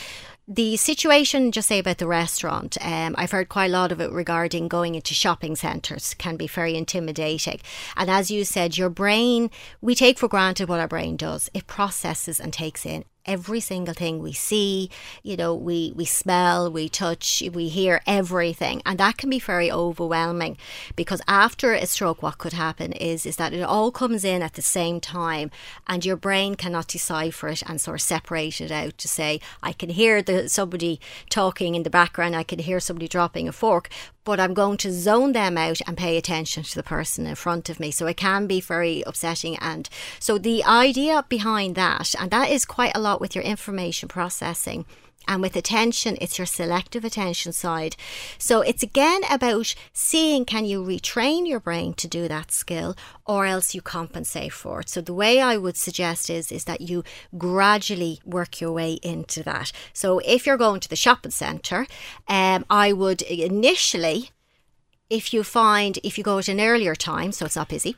the 0.52 0.76
situation, 0.76 1.52
just 1.52 1.68
say 1.68 1.78
about 1.78 1.98
the 1.98 2.08
restaurant, 2.08 2.76
um, 2.80 3.14
I've 3.16 3.30
heard 3.30 3.48
quite 3.48 3.66
a 3.66 3.72
lot 3.72 3.92
of 3.92 4.00
it 4.00 4.10
regarding 4.10 4.66
going 4.66 4.96
into 4.96 5.14
shopping 5.14 5.54
centres 5.54 6.12
can 6.14 6.36
be 6.36 6.48
very 6.48 6.74
intimidating. 6.74 7.60
And 7.96 8.10
as 8.10 8.32
you 8.32 8.44
said, 8.44 8.76
your 8.76 8.90
brain, 8.90 9.52
we 9.80 9.94
take 9.94 10.18
for 10.18 10.26
granted 10.26 10.68
what 10.68 10.80
our 10.80 10.88
brain 10.88 11.16
does. 11.16 11.50
It 11.54 11.68
processes 11.68 12.40
and 12.40 12.52
takes 12.52 12.84
in 12.84 13.04
every 13.26 13.60
single 13.60 13.94
thing 13.94 14.18
we 14.18 14.32
see 14.32 14.90
you 15.22 15.36
know 15.36 15.54
we 15.54 15.92
we 15.96 16.04
smell 16.04 16.70
we 16.70 16.88
touch 16.88 17.42
we 17.52 17.68
hear 17.68 18.00
everything. 18.06 18.82
And 18.86 18.98
that 18.98 19.16
can 19.16 19.30
be 19.30 19.38
very 19.38 19.70
overwhelming 19.70 20.56
because 20.96 21.20
after 21.26 21.72
a 21.72 21.86
stroke 21.86 22.22
what 22.22 22.38
could 22.38 22.52
happen 22.52 22.92
is 22.92 23.26
is 23.26 23.36
that 23.36 23.52
it 23.52 23.62
all 23.62 23.90
comes 23.90 24.24
in 24.24 24.42
at 24.42 24.54
the 24.54 24.62
same 24.62 25.00
time 25.00 25.50
and 25.86 26.04
your 26.04 26.16
brain 26.16 26.54
cannot 26.54 26.88
decipher 26.88 27.48
it 27.48 27.62
and 27.66 27.80
sort 27.80 28.00
of 28.00 28.02
separate 28.02 28.60
it 28.60 28.70
out 28.70 28.96
to 28.98 29.08
say 29.08 29.40
i 29.62 29.72
can 29.72 29.90
hear 29.90 30.22
the 30.22 30.48
somebody 30.48 31.00
talking 31.28 31.74
in 31.74 31.82
the 31.82 31.90
background. 31.90 32.36
I 32.36 32.42
can 32.42 32.58
hear 32.58 32.80
somebody 32.80 33.08
dropping 33.08 33.48
a 33.48 33.52
fork 33.52 33.88
but 34.30 34.38
I'm 34.38 34.54
going 34.54 34.76
to 34.76 34.92
zone 34.92 35.32
them 35.32 35.58
out 35.58 35.80
and 35.88 35.96
pay 35.96 36.16
attention 36.16 36.62
to 36.62 36.76
the 36.76 36.84
person 36.84 37.26
in 37.26 37.34
front 37.34 37.68
of 37.68 37.80
me. 37.80 37.90
So 37.90 38.06
it 38.06 38.16
can 38.16 38.46
be 38.46 38.60
very 38.60 39.02
upsetting. 39.04 39.56
And 39.56 39.88
so 40.20 40.38
the 40.38 40.62
idea 40.62 41.24
behind 41.28 41.74
that, 41.74 42.14
and 42.16 42.30
that 42.30 42.48
is 42.48 42.64
quite 42.64 42.92
a 42.94 43.00
lot 43.00 43.20
with 43.20 43.34
your 43.34 43.42
information 43.42 44.08
processing. 44.08 44.86
And 45.28 45.42
with 45.42 45.54
attention, 45.54 46.16
it's 46.20 46.38
your 46.38 46.46
selective 46.46 47.04
attention 47.04 47.52
side. 47.52 47.96
So 48.38 48.62
it's 48.62 48.82
again 48.82 49.22
about 49.30 49.74
seeing 49.92 50.44
can 50.44 50.64
you 50.64 50.82
retrain 50.82 51.46
your 51.46 51.60
brain 51.60 51.94
to 51.94 52.08
do 52.08 52.26
that 52.26 52.50
skill 52.50 52.96
or 53.26 53.46
else 53.46 53.74
you 53.74 53.80
compensate 53.80 54.52
for 54.52 54.80
it. 54.80 54.88
So 54.88 55.00
the 55.00 55.14
way 55.14 55.40
I 55.40 55.56
would 55.56 55.76
suggest 55.76 56.30
is 56.30 56.50
is 56.50 56.64
that 56.64 56.80
you 56.80 57.04
gradually 57.38 58.20
work 58.24 58.60
your 58.60 58.72
way 58.72 58.94
into 59.02 59.42
that. 59.44 59.70
So 59.92 60.18
if 60.20 60.46
you're 60.46 60.56
going 60.56 60.80
to 60.80 60.88
the 60.88 60.96
shopping 60.96 61.30
centre, 61.30 61.86
um, 62.26 62.64
I 62.68 62.92
would 62.92 63.22
initially 63.22 64.30
if 65.10 65.34
you 65.34 65.42
find 65.42 65.98
if 66.02 66.16
you 66.16 66.24
go 66.24 66.38
at 66.38 66.48
an 66.48 66.60
earlier 66.60 66.94
time, 66.94 67.32
so 67.32 67.44
it's 67.44 67.56
not 67.56 67.68
busy, 67.68 67.96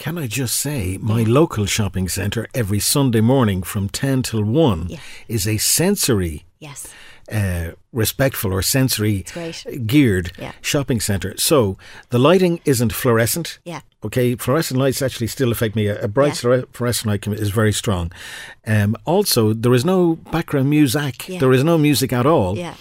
can 0.00 0.16
I 0.16 0.26
just 0.26 0.58
say, 0.58 0.96
my 0.98 1.22
local 1.24 1.66
shopping 1.66 2.08
centre 2.08 2.46
every 2.54 2.80
Sunday 2.80 3.20
morning 3.20 3.62
from 3.62 3.90
10 3.90 4.22
till 4.22 4.42
1 4.42 4.86
yeah. 4.88 4.98
is 5.28 5.46
a 5.46 5.58
sensory 5.58 6.46
Yes. 6.58 6.88
Uh, 7.30 7.72
respectful 7.92 8.52
or 8.52 8.60
sensory 8.60 9.24
geared 9.86 10.32
yeah. 10.38 10.52
shopping 10.60 11.00
centre. 11.00 11.34
So 11.38 11.78
the 12.08 12.18
lighting 12.18 12.60
isn't 12.64 12.92
fluorescent. 12.92 13.60
Yeah. 13.64 13.80
Okay, 14.02 14.34
fluorescent 14.34 14.80
lights 14.80 15.00
actually 15.00 15.28
still 15.28 15.52
affect 15.52 15.76
me. 15.76 15.86
A, 15.86 16.08
bright 16.08 16.42
yeah. 16.42 16.62
fluorescent 16.72 17.06
light 17.06 17.26
is 17.28 17.50
very 17.50 17.72
strong. 17.72 18.10
Um, 18.66 18.96
also, 19.04 19.52
there 19.52 19.74
is 19.74 19.84
no 19.84 20.16
background 20.16 20.70
music. 20.70 21.28
Yeah. 21.28 21.38
There 21.38 21.52
is 21.52 21.62
no 21.62 21.78
music 21.78 22.12
at 22.12 22.26
all. 22.26 22.58
Yeah 22.58 22.74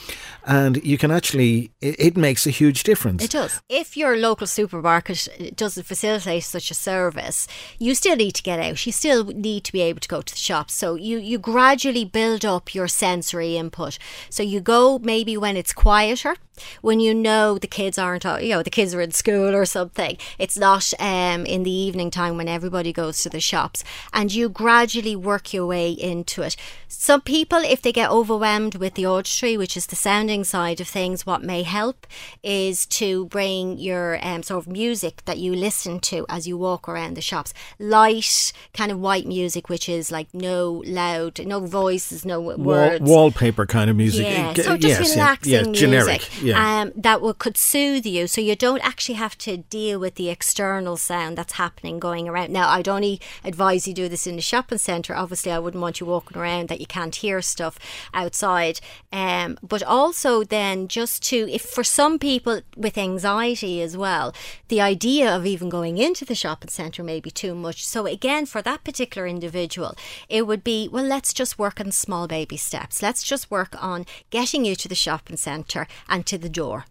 and 0.50 0.84
you 0.84 0.98
can 0.98 1.12
actually 1.12 1.72
it, 1.80 1.96
it, 2.00 2.18
makes 2.18 2.48
a 2.48 2.50
huge 2.50 2.84
difference. 2.84 3.24
It 3.24 3.32
does. 3.32 3.62
If 3.70 3.96
your 3.96 4.18
local 4.18 4.48
supermarket 4.48 5.56
doesn't 5.56 5.86
facilitate 5.86 6.44
such 6.44 6.72
a 6.72 6.74
service 6.74 7.48
you 7.78 7.94
still 7.96 8.16
need 8.16 8.32
to 8.32 8.44
get 8.44 8.60
out. 8.60 8.86
You 8.86 8.92
still 8.92 9.26
need 9.26 9.64
to 9.66 9.72
be 9.72 9.82
able 9.82 10.00
to 10.00 10.08
go 10.08 10.22
to 10.22 10.34
the 10.34 10.40
shops. 10.40 10.74
So 10.74 10.96
you 10.96 11.20
you 11.20 11.38
gradually 11.38 12.06
build 12.06 12.44
up 12.44 12.74
your 12.74 12.88
sensory 12.88 13.56
input. 13.56 14.00
So 14.30 14.42
you 14.44 14.60
go 14.60 15.00
maybe 15.00 15.38
when 15.38 15.56
it's 15.56 15.74
quieter 15.74 16.36
when 16.82 17.00
you 17.00 17.14
know 17.14 17.58
the 17.58 17.68
kids 17.68 17.98
aren't, 17.98 18.24
you 18.24 18.50
know, 18.50 18.64
the 18.64 18.70
kids 18.70 18.94
are 18.94 19.02
in 19.02 19.12
school 19.12 19.56
or 19.56 19.66
something. 19.66 20.18
It's 20.38 20.58
not 20.58 20.94
um, 21.00 21.46
in 21.46 21.64
the 21.64 21.72
evening 21.72 22.12
time 22.12 22.38
when 22.38 22.48
everybody 22.48 22.92
goes 22.92 23.22
to 23.24 23.30
the 23.30 23.40
shops, 23.40 23.84
and 24.14 24.34
you 24.34 24.50
gradually 24.50 25.16
work 25.16 25.54
your 25.54 25.66
way 25.66 25.92
into 25.92 26.42
it. 26.42 26.56
Some 26.88 27.22
people, 27.22 27.60
if 27.60 27.82
they 27.82 27.92
get 27.92 28.10
overwhelmed 28.10 28.76
with 28.76 28.96
the 28.96 29.06
auditory, 29.06 29.58
which 29.58 29.78
is 29.78 29.86
the 29.88 29.96
sounding 29.96 30.44
side 30.44 30.82
of 30.82 30.88
things, 30.88 31.26
what 31.26 31.44
may 31.44 31.64
help 31.64 32.08
is 32.44 32.86
to 32.88 33.26
bring 33.28 33.78
your 33.78 34.20
um, 34.26 34.44
sort 34.44 34.66
of 34.66 34.72
music 34.72 35.24
that 35.26 35.38
you 35.38 35.54
listen 35.54 36.00
to 36.00 36.26
as 36.30 36.48
you 36.48 36.58
walk 36.58 36.90
around 36.90 37.16
the 37.16 37.22
shops. 37.22 37.54
Light, 37.78 38.52
kind 38.74 38.92
of 38.92 39.00
white 39.00 39.28
music, 39.28 39.70
which 39.70 39.88
is 39.88 40.12
like 40.12 40.28
no 40.34 40.84
loud, 40.86 41.46
no 41.46 41.60
voices, 41.60 42.26
no 42.26 42.42
words. 42.42 43.02
Wall- 43.02 43.20
wallpaper 43.20 43.66
kind 43.66 43.90
of 43.90 43.96
music. 43.96 44.26
Yeah, 44.26 44.54
so 44.54 44.78
just 44.78 45.00
yes, 45.00 45.12
relaxing 45.12 45.54
yeah, 45.54 45.64
yeah, 45.66 45.72
generic. 45.72 46.22
music 46.22 46.42
yeah. 46.50 46.82
um, 46.82 46.92
that 46.96 47.22
will, 47.22 47.34
could 47.34 47.58
soothe 47.58 48.06
you 48.06 48.28
so 48.28 48.42
you 48.42 48.56
don't 48.56 48.86
actually 48.86 49.16
have 49.16 49.38
to 49.40 49.58
deal 49.58 50.00
with 50.00 50.16
the 50.16 50.30
external 50.30 50.98
sound 50.98 51.38
that's 51.38 51.54
happening 51.54 52.00
going 52.00 52.28
around. 52.28 52.52
Now, 52.52 52.70
I'd 52.70 52.88
only 52.88 53.22
advise 53.44 53.88
you 53.88 53.94
do 53.94 54.10
this 54.10 54.28
in 54.28 54.36
the 54.36 54.42
shopping 54.42 54.78
centre. 54.78 55.16
Obviously, 55.16 55.52
I 55.52 55.60
wouldn't 55.60 55.82
want 55.82 56.00
you 56.00 56.06
walking 56.06 56.38
around 56.38 56.70
that 56.70 56.80
you 56.80 56.88
can't 56.88 57.16
hear 57.16 57.42
stuff 57.42 57.78
outside. 58.14 58.80
Um, 59.12 59.58
but 59.62 59.84
also, 59.84 60.44
then, 60.44 60.88
just 60.88 61.24
to, 61.30 61.50
if 61.52 61.62
for 61.62 61.84
some 61.84 62.20
people 62.20 62.62
with 62.76 62.98
anxiety 62.98 63.82
as 63.82 63.96
well, 63.96 64.34
the 64.68 64.82
idea 64.82 65.34
of 65.36 65.46
even 65.46 65.70
going 65.70 65.98
into 65.98 66.26
the 66.26 66.36
shopping 66.36 66.70
centre 66.70 67.04
may 67.04 67.20
be 67.20 67.32
too 67.32 67.54
much. 67.54 67.86
So, 67.86 68.06
again, 68.06 68.46
for 68.46 68.62
that 68.62 68.84
particular 68.84 69.28
individual, 69.28 69.96
it 70.28 70.48
would 70.48 70.64
be, 70.64 70.88
well, 70.88 71.06
let's 71.06 71.34
just 71.34 71.60
work 71.60 71.80
on 71.80 71.92
small 71.92 72.28
baby 72.28 72.58
steps. 72.58 73.02
Let's 73.02 73.24
just 73.24 73.52
work 73.52 73.76
on 73.82 74.06
getting 74.30 74.66
you 74.66 74.76
to 74.76 74.88
the 74.88 74.96
shopping 74.96 75.38
centre 75.38 75.88
and 76.08 76.26
to 76.26 76.38
the 76.42 76.50
door. 76.50 76.86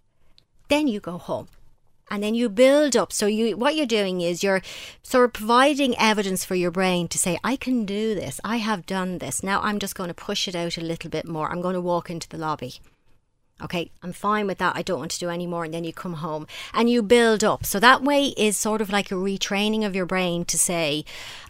Then 0.69 0.89
you 0.89 1.01
go 1.01 1.19
home. 1.19 1.49
And 2.11 2.23
then 2.23 2.35
you 2.35 2.49
build 2.49 2.97
up. 2.97 3.13
So 3.13 3.27
you 3.27 3.57
what 3.57 3.77
you're 3.77 3.87
doing 3.87 4.23
is 4.23 4.43
you're 4.43 4.63
sort 5.03 5.27
of 5.27 5.33
providing 5.35 5.95
evidence 5.99 6.45
for 6.45 6.55
your 6.55 6.71
brain 6.71 7.07
to 7.09 7.19
say, 7.19 7.39
I 7.45 7.57
can 7.57 7.85
do 7.85 8.15
this. 8.15 8.41
I 8.43 8.57
have 8.57 8.87
done 8.87 9.19
this. 9.19 9.43
Now 9.43 9.61
I'm 9.61 9.79
just 9.79 9.95
going 9.95 10.09
to 10.09 10.15
push 10.15 10.49
it 10.49 10.57
out 10.57 10.79
a 10.79 10.83
little 10.83 11.11
bit 11.11 11.29
more. 11.29 11.51
I'm 11.51 11.61
going 11.61 11.75
to 11.75 11.83
walk 11.83 12.09
into 12.09 12.29
the 12.29 12.39
lobby. 12.39 12.77
Okay, 13.61 13.91
I'm 14.03 14.13
fine 14.13 14.47
with 14.47 14.59
that. 14.59 14.77
I 14.77 14.83
don't 14.83 15.01
want 15.01 15.11
to 15.11 15.19
do 15.19 15.31
any 15.31 15.47
more. 15.47 15.65
And 15.65 15.75
then 15.75 15.85
you 15.85 15.93
come 15.93 16.15
home 16.15 16.47
and 16.73 16.89
you 16.89 17.03
build 17.03 17.43
up. 17.43 17.67
So 17.67 17.81
that 17.81 18.03
way 18.03 18.27
is 18.37 18.57
sort 18.57 18.81
of 18.81 18.91
like 18.91 19.11
a 19.11 19.17
retraining 19.17 19.85
of 19.85 19.97
your 19.97 20.07
brain 20.07 20.45
to 20.47 20.59
say, 20.59 21.05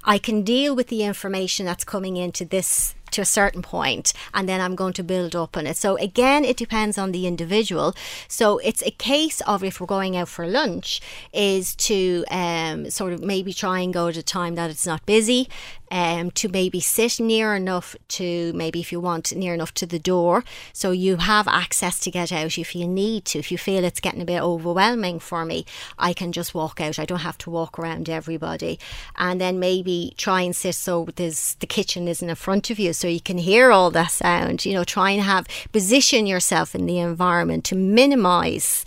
I 0.04 0.18
can 0.18 0.42
deal 0.42 0.74
with 0.74 0.88
the 0.88 1.04
information 1.04 1.66
that's 1.66 1.84
coming 1.84 2.16
into 2.16 2.46
this 2.46 2.94
to 3.12 3.20
a 3.20 3.24
certain 3.24 3.62
point 3.62 4.12
and 4.34 4.48
then 4.48 4.60
I'm 4.60 4.74
going 4.74 4.92
to 4.94 5.02
build 5.02 5.34
up 5.34 5.56
on 5.56 5.66
it. 5.66 5.76
So 5.76 5.96
again, 5.96 6.44
it 6.44 6.56
depends 6.56 6.98
on 6.98 7.12
the 7.12 7.26
individual. 7.26 7.94
So 8.28 8.58
it's 8.58 8.82
a 8.82 8.90
case 8.90 9.40
of 9.42 9.62
if 9.64 9.80
we're 9.80 9.86
going 9.86 10.16
out 10.16 10.28
for 10.28 10.46
lunch, 10.46 11.00
is 11.32 11.74
to 11.76 12.24
um, 12.30 12.90
sort 12.90 13.12
of 13.12 13.22
maybe 13.22 13.52
try 13.52 13.80
and 13.80 13.92
go 13.92 14.08
at 14.08 14.16
a 14.16 14.22
time 14.22 14.54
that 14.56 14.70
it's 14.70 14.86
not 14.86 15.04
busy 15.06 15.48
um, 15.90 16.30
to 16.32 16.48
maybe 16.48 16.80
sit 16.80 17.20
near 17.20 17.54
enough 17.54 17.96
to 18.08 18.52
maybe 18.54 18.80
if 18.80 18.92
you 18.92 19.00
want 19.00 19.34
near 19.34 19.54
enough 19.54 19.74
to 19.74 19.86
the 19.86 19.98
door. 19.98 20.44
So 20.72 20.90
you 20.90 21.16
have 21.16 21.48
access 21.48 21.98
to 22.00 22.10
get 22.10 22.32
out 22.32 22.58
if 22.58 22.74
you 22.74 22.86
need 22.86 23.24
to. 23.26 23.38
If 23.38 23.50
you 23.50 23.58
feel 23.58 23.84
it's 23.84 24.00
getting 24.00 24.22
a 24.22 24.26
bit 24.26 24.40
overwhelming 24.40 25.18
for 25.18 25.44
me 25.44 25.64
I 25.98 26.12
can 26.12 26.32
just 26.32 26.54
walk 26.54 26.80
out. 26.80 26.98
I 26.98 27.04
don't 27.04 27.20
have 27.20 27.38
to 27.38 27.50
walk 27.50 27.78
around 27.78 28.08
everybody. 28.08 28.78
And 29.16 29.40
then 29.40 29.58
maybe 29.58 30.14
try 30.16 30.42
and 30.42 30.54
sit 30.54 30.74
so 30.74 31.08
there's 31.16 31.54
the 31.54 31.66
kitchen 31.66 32.08
isn't 32.08 32.28
in 32.28 32.36
front 32.36 32.70
of 32.70 32.78
you 32.78 32.92
so 32.92 33.08
you 33.08 33.20
can 33.20 33.38
hear 33.38 33.70
all 33.70 33.90
that 33.92 34.12
sound. 34.12 34.64
You 34.64 34.74
know 34.74 34.84
try 34.84 35.10
and 35.10 35.22
have 35.22 35.46
position 35.72 36.26
yourself 36.26 36.74
in 36.74 36.86
the 36.86 36.98
environment 36.98 37.64
to 37.66 37.74
minimize 37.74 38.84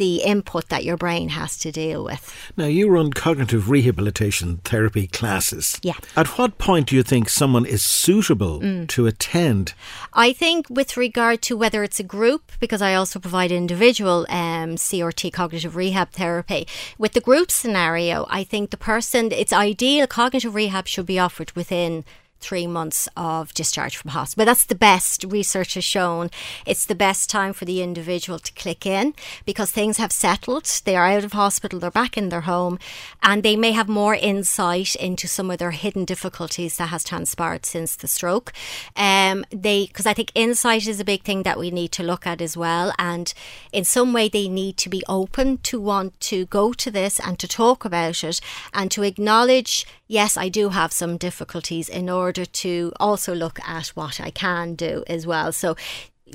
the 0.00 0.22
input 0.22 0.70
that 0.70 0.82
your 0.82 0.96
brain 0.96 1.28
has 1.28 1.58
to 1.58 1.70
deal 1.70 2.02
with. 2.02 2.34
Now, 2.56 2.64
you 2.64 2.88
run 2.88 3.12
cognitive 3.12 3.68
rehabilitation 3.68 4.56
therapy 4.64 5.06
classes. 5.06 5.78
Yeah. 5.82 5.98
At 6.16 6.38
what 6.38 6.56
point 6.56 6.88
do 6.88 6.96
you 6.96 7.02
think 7.02 7.28
someone 7.28 7.66
is 7.66 7.82
suitable 7.82 8.60
mm. 8.60 8.88
to 8.88 9.06
attend? 9.06 9.74
I 10.14 10.32
think, 10.32 10.70
with 10.70 10.96
regard 10.96 11.42
to 11.42 11.54
whether 11.54 11.84
it's 11.84 12.00
a 12.00 12.02
group, 12.02 12.50
because 12.60 12.80
I 12.80 12.94
also 12.94 13.18
provide 13.18 13.52
individual 13.52 14.24
um, 14.30 14.76
CRT 14.76 15.34
cognitive 15.34 15.76
rehab 15.76 16.12
therapy, 16.12 16.66
with 16.96 17.12
the 17.12 17.20
group 17.20 17.50
scenario, 17.50 18.26
I 18.30 18.42
think 18.42 18.70
the 18.70 18.78
person, 18.78 19.30
it's 19.32 19.52
ideal, 19.52 20.06
cognitive 20.06 20.54
rehab 20.54 20.88
should 20.88 21.04
be 21.04 21.18
offered 21.18 21.52
within 21.52 22.06
three 22.40 22.66
months 22.66 23.08
of 23.16 23.54
discharge 23.54 23.96
from 23.96 24.10
hospital. 24.10 24.40
But 24.40 24.50
that's 24.50 24.64
the 24.64 24.74
best 24.74 25.24
research 25.24 25.74
has 25.74 25.84
shown. 25.84 26.30
It's 26.66 26.86
the 26.86 26.94
best 26.94 27.30
time 27.30 27.52
for 27.52 27.64
the 27.64 27.82
individual 27.82 28.38
to 28.38 28.52
click 28.54 28.86
in 28.86 29.14
because 29.44 29.70
things 29.70 29.98
have 29.98 30.12
settled. 30.12 30.64
They 30.84 30.96
are 30.96 31.06
out 31.06 31.24
of 31.24 31.32
hospital, 31.32 31.78
they're 31.78 31.90
back 31.90 32.16
in 32.16 32.30
their 32.30 32.42
home, 32.42 32.78
and 33.22 33.42
they 33.42 33.56
may 33.56 33.72
have 33.72 33.88
more 33.88 34.14
insight 34.14 34.94
into 34.96 35.28
some 35.28 35.50
of 35.50 35.58
their 35.58 35.70
hidden 35.70 36.04
difficulties 36.04 36.76
that 36.78 36.86
has 36.86 37.04
transpired 37.04 37.66
since 37.66 37.96
the 37.96 38.08
stroke. 38.08 38.52
Um, 38.96 39.44
they 39.50 39.86
because 39.86 40.06
I 40.06 40.14
think 40.14 40.32
insight 40.34 40.86
is 40.86 41.00
a 41.00 41.04
big 41.04 41.22
thing 41.22 41.42
that 41.42 41.58
we 41.58 41.70
need 41.70 41.92
to 41.92 42.02
look 42.02 42.26
at 42.26 42.40
as 42.40 42.56
well, 42.56 42.92
and 42.98 43.32
in 43.72 43.84
some 43.84 44.12
way 44.12 44.28
they 44.28 44.48
need 44.48 44.76
to 44.78 44.88
be 44.88 45.02
open 45.08 45.58
to 45.58 45.80
want 45.80 46.18
to 46.20 46.46
go 46.46 46.72
to 46.72 46.90
this 46.90 47.20
and 47.20 47.38
to 47.38 47.48
talk 47.48 47.84
about 47.84 48.24
it 48.24 48.40
and 48.72 48.90
to 48.90 49.02
acknowledge 49.02 49.86
yes, 50.10 50.36
I 50.36 50.48
do 50.48 50.70
have 50.70 50.92
some 50.92 51.16
difficulties 51.16 51.88
in 51.88 52.10
order 52.10 52.29
to 52.32 52.92
also 52.98 53.34
look 53.34 53.58
at 53.66 53.88
what 53.88 54.20
I 54.20 54.30
can 54.30 54.74
do 54.74 55.04
as 55.06 55.26
well. 55.26 55.52
So 55.52 55.76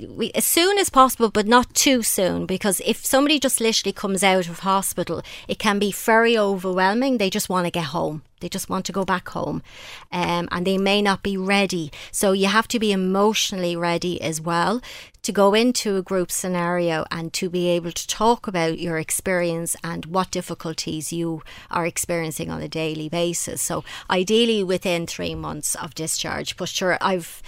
we, 0.10 0.32
as 0.34 0.46
soon 0.46 0.78
as 0.78 0.90
possible, 0.90 1.30
but 1.30 1.48
not 1.48 1.74
too 1.74 2.04
soon, 2.04 2.46
because 2.46 2.82
if 2.86 3.06
somebody 3.06 3.40
just 3.40 3.62
literally 3.62 3.94
comes 3.94 4.24
out 4.24 4.48
of 4.48 4.60
hospital, 4.60 5.22
it 5.48 5.60
can 5.60 5.80
be 5.80 5.92
very 5.92 6.38
overwhelming. 6.38 7.18
They 7.18 7.30
just 7.30 7.50
want 7.50 7.66
to 7.66 7.72
get 7.72 7.86
home. 7.86 8.24
They 8.42 8.50
just 8.50 8.70
want 8.70 8.86
to 8.86 8.92
go 8.92 9.06
back 9.06 9.30
home, 9.30 9.64
um, 10.12 10.48
and 10.52 10.68
they 10.68 10.78
may 10.78 11.02
not 11.02 11.24
be 11.24 11.38
ready. 11.38 11.92
So 12.12 12.34
you 12.34 12.48
have 12.48 12.68
to 12.68 12.80
be 12.80 12.92
emotionally 12.92 13.76
ready 13.76 14.22
as 14.22 14.42
well 14.42 14.82
to 15.24 15.32
go 15.32 15.56
into 15.56 15.96
a 15.96 16.04
group 16.04 16.30
scenario 16.30 17.06
and 17.10 17.34
to 17.34 17.50
be 17.50 17.68
able 17.70 17.92
to 17.92 18.08
talk 18.08 18.46
about 18.46 18.78
your 18.78 19.00
experience 19.00 19.76
and 19.84 20.06
what 20.06 20.30
difficulties 20.30 21.12
you 21.12 21.42
are 21.72 21.88
experiencing 21.88 22.52
on 22.52 22.62
a 22.62 22.68
daily 22.68 23.10
basis. 23.10 23.62
So 23.62 23.84
ideally 24.12 24.64
within 24.64 25.08
three 25.08 25.34
months 25.34 25.74
of 25.74 25.96
discharge. 25.96 26.58
But 26.58 26.70
sure, 26.70 27.00
I've 27.02 27.42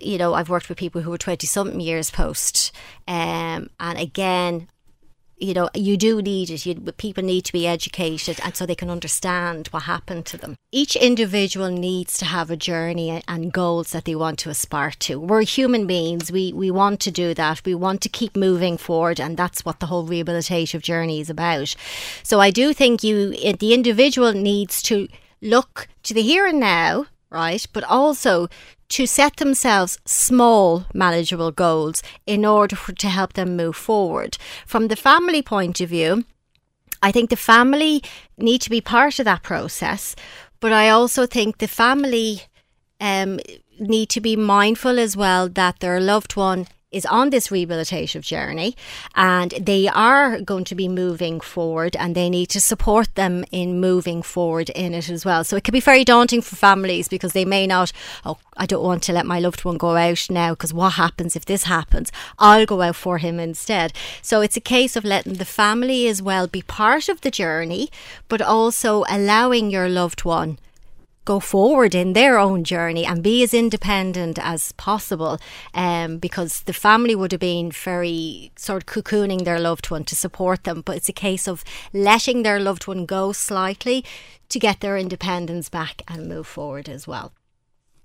you 0.00 0.18
know, 0.18 0.34
I've 0.34 0.48
worked 0.48 0.68
with 0.68 0.78
people 0.78 1.02
who 1.02 1.10
were 1.10 1.18
20 1.18 1.46
something 1.46 1.80
years 1.80 2.10
post. 2.10 2.72
Um, 3.06 3.70
and 3.80 3.98
again, 3.98 4.68
you 5.42 5.54
know, 5.54 5.68
you 5.74 5.96
do 5.96 6.22
need 6.22 6.50
it. 6.50 6.64
You, 6.64 6.76
people 6.76 7.24
need 7.24 7.44
to 7.46 7.52
be 7.52 7.66
educated 7.66 8.38
and 8.44 8.54
so 8.54 8.64
they 8.64 8.76
can 8.76 8.88
understand 8.88 9.66
what 9.68 9.84
happened 9.84 10.24
to 10.26 10.36
them. 10.36 10.54
Each 10.70 10.94
individual 10.94 11.68
needs 11.68 12.16
to 12.18 12.24
have 12.24 12.48
a 12.48 12.56
journey 12.56 13.22
and 13.26 13.52
goals 13.52 13.90
that 13.90 14.04
they 14.04 14.14
want 14.14 14.38
to 14.40 14.50
aspire 14.50 14.92
to. 15.00 15.18
We're 15.18 15.42
human 15.42 15.88
beings. 15.88 16.30
We, 16.30 16.52
we 16.52 16.70
want 16.70 17.00
to 17.00 17.10
do 17.10 17.34
that. 17.34 17.62
We 17.64 17.74
want 17.74 18.02
to 18.02 18.08
keep 18.08 18.36
moving 18.36 18.78
forward. 18.78 19.18
And 19.18 19.36
that's 19.36 19.64
what 19.64 19.80
the 19.80 19.86
whole 19.86 20.06
rehabilitative 20.06 20.80
journey 20.80 21.20
is 21.20 21.28
about. 21.28 21.74
So 22.22 22.38
I 22.38 22.52
do 22.52 22.72
think 22.72 23.02
you, 23.02 23.30
the 23.30 23.74
individual 23.74 24.32
needs 24.32 24.80
to 24.82 25.08
look 25.40 25.88
to 26.04 26.14
the 26.14 26.22
here 26.22 26.46
and 26.46 26.60
now, 26.60 27.06
right? 27.30 27.66
But 27.72 27.82
also 27.82 28.48
to 28.92 29.06
set 29.06 29.36
themselves 29.36 29.98
small, 30.04 30.84
manageable 30.92 31.50
goals 31.50 32.02
in 32.26 32.44
order 32.44 32.76
for, 32.76 32.92
to 32.92 33.08
help 33.08 33.32
them 33.32 33.56
move 33.56 33.74
forward. 33.74 34.36
From 34.66 34.88
the 34.88 34.96
family 34.96 35.40
point 35.40 35.80
of 35.80 35.88
view, 35.88 36.24
I 37.02 37.10
think 37.10 37.30
the 37.30 37.36
family 37.36 38.02
need 38.36 38.60
to 38.60 38.70
be 38.70 38.82
part 38.82 39.18
of 39.18 39.24
that 39.24 39.42
process, 39.42 40.14
but 40.60 40.72
I 40.72 40.90
also 40.90 41.24
think 41.24 41.56
the 41.56 41.68
family 41.68 42.42
um, 43.00 43.40
need 43.80 44.10
to 44.10 44.20
be 44.20 44.36
mindful 44.36 44.98
as 44.98 45.16
well 45.16 45.48
that 45.48 45.80
their 45.80 45.98
loved 45.98 46.36
one 46.36 46.66
is 46.92 47.06
on 47.06 47.30
this 47.30 47.48
rehabilitative 47.48 48.20
journey 48.20 48.76
and 49.14 49.52
they 49.52 49.88
are 49.88 50.40
going 50.40 50.64
to 50.64 50.74
be 50.74 50.88
moving 50.88 51.40
forward 51.40 51.96
and 51.96 52.14
they 52.14 52.28
need 52.30 52.46
to 52.46 52.60
support 52.60 53.14
them 53.14 53.44
in 53.50 53.80
moving 53.80 54.22
forward 54.22 54.70
in 54.70 54.94
it 54.94 55.08
as 55.08 55.24
well. 55.24 55.42
So 55.42 55.56
it 55.56 55.64
can 55.64 55.72
be 55.72 55.80
very 55.80 56.04
daunting 56.04 56.42
for 56.42 56.56
families 56.56 57.08
because 57.08 57.32
they 57.32 57.44
may 57.44 57.66
not, 57.66 57.92
oh, 58.24 58.38
I 58.56 58.66
don't 58.66 58.84
want 58.84 59.02
to 59.04 59.12
let 59.12 59.26
my 59.26 59.40
loved 59.40 59.64
one 59.64 59.78
go 59.78 59.96
out 59.96 60.26
now 60.30 60.50
because 60.50 60.74
what 60.74 60.94
happens 60.94 61.34
if 61.34 61.46
this 61.46 61.64
happens? 61.64 62.12
I'll 62.38 62.66
go 62.66 62.82
out 62.82 62.96
for 62.96 63.18
him 63.18 63.40
instead. 63.40 63.92
So 64.20 64.40
it's 64.40 64.56
a 64.56 64.60
case 64.60 64.94
of 64.94 65.04
letting 65.04 65.34
the 65.34 65.44
family 65.44 66.06
as 66.06 66.20
well 66.20 66.46
be 66.46 66.62
part 66.62 67.08
of 67.08 67.22
the 67.22 67.30
journey, 67.30 67.88
but 68.28 68.42
also 68.42 69.04
allowing 69.08 69.70
your 69.70 69.88
loved 69.88 70.24
one 70.24 70.58
go 71.24 71.40
forward 71.40 71.94
in 71.94 72.12
their 72.12 72.38
own 72.38 72.64
journey 72.64 73.04
and 73.04 73.22
be 73.22 73.42
as 73.42 73.54
independent 73.54 74.38
as 74.40 74.72
possible 74.72 75.38
um, 75.74 76.18
because 76.18 76.62
the 76.62 76.72
family 76.72 77.14
would 77.14 77.32
have 77.32 77.40
been 77.40 77.70
very 77.70 78.50
sort 78.56 78.82
of 78.82 78.86
cocooning 78.86 79.44
their 79.44 79.60
loved 79.60 79.90
one 79.90 80.04
to 80.04 80.16
support 80.16 80.64
them. 80.64 80.82
But 80.84 80.96
it's 80.96 81.08
a 81.08 81.12
case 81.12 81.46
of 81.46 81.64
letting 81.92 82.42
their 82.42 82.58
loved 82.58 82.86
one 82.86 83.06
go 83.06 83.32
slightly 83.32 84.04
to 84.48 84.58
get 84.58 84.80
their 84.80 84.98
independence 84.98 85.68
back 85.68 86.02
and 86.08 86.28
move 86.28 86.46
forward 86.46 86.88
as 86.88 87.06
well 87.06 87.32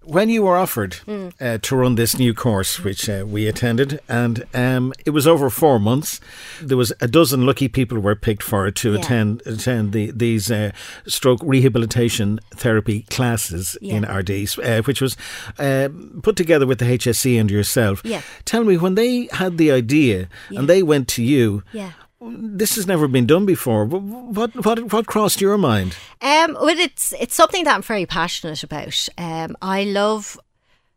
when 0.08 0.30
you 0.30 0.44
were 0.44 0.56
offered 0.56 0.94
mm. 1.06 1.34
uh, 1.40 1.58
to 1.58 1.76
run 1.76 1.96
this 1.96 2.18
new 2.18 2.34
course, 2.34 2.84
which 2.84 3.10
uh, 3.10 3.26
we 3.28 3.46
attended, 3.46 4.00
and 4.08 4.46
um, 4.54 4.94
it 5.06 5.10
was 5.10 5.28
over 5.28 5.50
four 5.50 5.80
months, 5.80 6.22
there 6.62 6.78
was 6.78 6.94
a 7.02 7.08
dozen 7.08 7.46
lucky 7.46 7.68
people 7.68 8.00
were 8.00 8.16
picked 8.16 8.42
for 8.42 8.68
it 8.68 8.76
to 8.76 8.94
yeah. 8.94 9.00
attend 9.00 9.42
attend 9.46 9.92
the, 9.92 10.12
these 10.12 10.50
uh, 10.50 10.72
stroke 11.08 11.42
rehabilitation 11.44 12.40
therapy 12.52 13.02
classes 13.10 13.78
yeah. 13.82 13.96
in 13.96 14.04
Ardee, 14.06 14.48
uh, 14.64 14.82
which 14.84 15.02
was 15.02 15.18
uh, 15.60 15.90
put 16.24 16.38
together 16.38 16.66
with 16.66 16.80
the 16.80 16.86
HSE 16.86 17.40
and 17.40 17.52
yourself. 17.52 18.02
Yeah. 18.06 18.22
Tell 18.46 18.64
me, 18.64 18.78
when 18.78 18.96
they 18.96 19.28
had 19.34 19.58
the 19.58 19.72
idea 19.72 20.30
and 20.50 20.70
they 20.70 20.84
went 20.84 21.08
to 21.10 21.24
you, 21.24 21.64
yeah 21.74 21.92
this 22.22 22.76
has 22.76 22.88
never 22.88 23.08
been 23.08 23.26
done 23.26 23.46
before. 23.46 23.86
What 23.86 24.56
what 24.56 24.92
what 24.92 25.06
crossed 25.08 25.42
your 25.42 25.58
mind? 25.58 25.96
Um, 26.22 26.54
well, 26.54 26.78
it's 26.80 27.14
it's 27.20 27.36
something 27.36 27.64
that 27.66 27.76
I'm 27.76 27.82
very 27.82 28.06
passionate 28.06 28.64
about. 28.64 29.08
Um, 29.18 29.56
I 29.62 29.84
love 29.84 30.40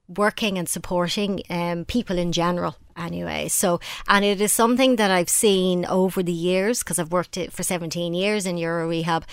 working 0.09 0.59
and 0.59 0.69
supporting 0.69 1.43
um, 1.51 1.85
people 1.85 2.19
in 2.19 2.33
general 2.33 2.77
anyway. 3.01 3.49
So, 3.49 3.81
and 4.09 4.25
it 4.25 4.41
is 4.41 4.53
something 4.53 4.97
that 4.97 5.11
I've 5.11 5.29
seen 5.29 5.85
over 5.87 6.23
the 6.23 6.33
years 6.33 6.81
because 6.81 6.99
I've 6.99 7.13
worked 7.13 7.37
it 7.37 7.53
for 7.53 7.63
17 7.63 8.15
years 8.15 8.47
in 8.47 8.57
Neuro 8.57 8.89
Rehab 8.89 9.25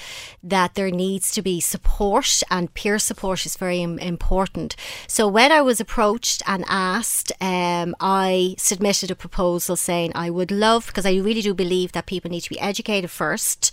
that 0.44 0.76
there 0.76 0.92
needs 0.92 1.32
to 1.32 1.42
be 1.42 1.60
support 1.60 2.42
and 2.50 2.74
peer 2.74 3.00
support 3.00 3.46
is 3.46 3.58
very 3.58 3.82
important. 3.82 4.76
So, 5.08 5.28
when 5.28 5.52
I 5.52 5.62
was 5.62 5.80
approached 5.80 6.42
and 6.48 6.64
asked, 6.68 7.32
um, 7.42 7.96
I 8.00 8.56
submitted 8.58 9.12
a 9.12 9.16
proposal 9.16 9.76
saying 9.76 10.12
I 10.16 10.30
would 10.30 10.52
love, 10.52 10.88
because 10.88 11.06
I 11.06 11.16
really 11.18 11.42
do 11.42 11.54
believe 11.54 11.92
that 11.92 12.06
people 12.06 12.32
need 12.32 12.42
to 12.42 12.50
be 12.50 12.60
educated 12.60 13.12
first 13.12 13.72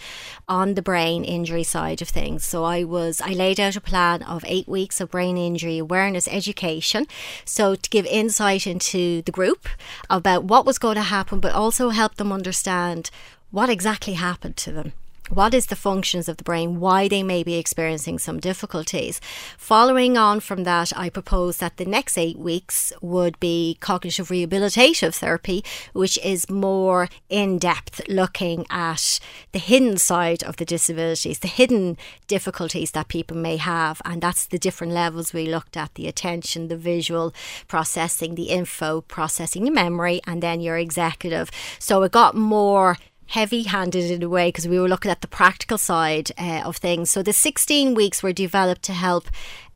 on 0.48 0.74
the 0.74 0.82
brain 0.82 1.24
injury 1.24 1.62
side 1.62 2.02
of 2.02 2.08
things. 2.08 2.44
So, 2.44 2.64
I 2.64 2.84
was, 2.84 3.20
I 3.20 3.32
laid 3.32 3.60
out 3.60 3.76
a 3.76 3.80
plan 3.80 4.22
of 4.22 4.44
eight 4.46 4.68
weeks 4.68 5.00
of 5.00 5.10
brain 5.10 5.36
injury 5.36 5.78
awareness 5.78 6.28
education. 6.28 7.06
So, 7.44 7.74
to 7.74 7.90
give 7.90 8.06
insight 8.06 8.66
into 8.66 9.22
the 9.22 9.32
group 9.32 9.68
about 10.08 10.44
what 10.44 10.66
was 10.66 10.78
going 10.78 10.96
to 10.96 11.02
happen, 11.02 11.40
but 11.40 11.52
also 11.52 11.90
help 11.90 12.16
them 12.16 12.32
understand 12.32 13.10
what 13.50 13.70
exactly 13.70 14.14
happened 14.14 14.56
to 14.56 14.72
them 14.72 14.92
what 15.34 15.52
is 15.52 15.66
the 15.66 15.76
functions 15.76 16.28
of 16.28 16.36
the 16.36 16.44
brain, 16.44 16.78
why 16.78 17.08
they 17.08 17.22
may 17.22 17.42
be 17.42 17.54
experiencing 17.54 18.18
some 18.18 18.38
difficulties. 18.38 19.20
Following 19.58 20.16
on 20.16 20.38
from 20.38 20.62
that, 20.62 20.92
I 20.96 21.08
propose 21.08 21.58
that 21.58 21.76
the 21.76 21.84
next 21.84 22.16
eight 22.16 22.38
weeks 22.38 22.92
would 23.00 23.38
be 23.40 23.76
cognitive 23.80 24.28
rehabilitative 24.28 25.14
therapy, 25.14 25.64
which 25.92 26.18
is 26.24 26.48
more 26.48 27.08
in 27.28 27.58
depth 27.58 28.00
looking 28.08 28.64
at 28.70 29.18
the 29.52 29.58
hidden 29.58 29.96
side 29.96 30.44
of 30.44 30.56
the 30.56 30.64
disabilities, 30.64 31.40
the 31.40 31.48
hidden 31.48 31.96
difficulties 32.28 32.92
that 32.92 33.08
people 33.08 33.36
may 33.36 33.56
have. 33.56 34.00
And 34.04 34.22
that's 34.22 34.46
the 34.46 34.58
different 34.58 34.92
levels 34.92 35.32
we 35.32 35.46
looked 35.46 35.76
at 35.76 35.94
the 35.94 36.06
attention, 36.06 36.68
the 36.68 36.76
visual 36.76 37.34
processing, 37.66 38.36
the 38.36 38.50
info 38.50 39.00
processing, 39.00 39.66
your 39.66 39.74
memory, 39.74 40.20
and 40.26 40.42
then 40.42 40.60
your 40.60 40.78
executive. 40.78 41.50
So 41.80 42.02
it 42.02 42.12
got 42.12 42.36
more 42.36 42.98
heavy 43.34 43.64
handed 43.64 44.12
in 44.12 44.22
a 44.22 44.28
way 44.28 44.46
because 44.48 44.68
we 44.68 44.78
were 44.78 44.88
looking 44.88 45.10
at 45.10 45.20
the 45.20 45.26
practical 45.26 45.76
side 45.76 46.30
uh, 46.38 46.62
of 46.64 46.76
things. 46.76 47.10
So 47.10 47.20
the 47.20 47.32
16 47.32 47.92
weeks 47.92 48.22
were 48.22 48.32
developed 48.32 48.82
to 48.82 48.92
help 48.92 49.24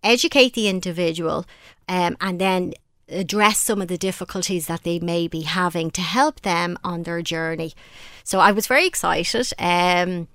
educate 0.04 0.54
the 0.54 0.68
individual 0.68 1.44
um, 1.88 2.16
and 2.20 2.40
then 2.40 2.74
address 3.08 3.58
some 3.58 3.82
of 3.82 3.88
the 3.88 3.98
difficulties 3.98 4.68
that 4.68 4.84
they 4.84 5.00
may 5.00 5.26
be 5.26 5.40
having 5.40 5.90
to 5.90 6.00
help 6.00 6.42
them 6.42 6.78
on 6.84 7.02
their 7.02 7.20
journey. 7.20 7.72
So 8.22 8.38
I 8.38 8.52
was 8.52 8.68
very 8.68 8.86
excited. 8.86 9.52
Um, 9.58 10.28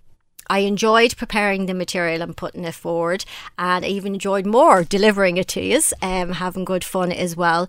I 0.48 0.60
enjoyed 0.60 1.18
preparing 1.18 1.66
the 1.66 1.74
material 1.74 2.22
and 2.22 2.36
putting 2.36 2.64
it 2.64 2.74
forward, 2.74 3.26
and 3.58 3.86
I 3.86 3.88
even 3.88 4.14
enjoyed 4.14 4.46
more 4.46 4.84
delivering 4.84 5.38
it 5.38 5.48
to 5.50 5.62
you, 5.62 5.82
um, 6.02 6.34
having 6.34 6.66
good 6.66 6.84
fun 6.84 7.12
as 7.12 7.36
well. 7.36 7.64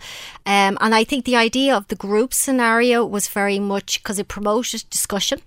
Um, 0.47 0.79
and 0.81 0.95
I 0.95 1.05
think 1.05 1.25
the 1.25 1.37
idea 1.37 1.77
of 1.77 1.89
the 1.89 1.97
group 1.97 2.35
scenario 2.35 3.05
was 3.05 3.29
very 3.29 3.59
much 3.59 4.03
because 4.03 4.19
it 4.19 4.29
promoted 4.29 4.85
discussion. 4.91 5.41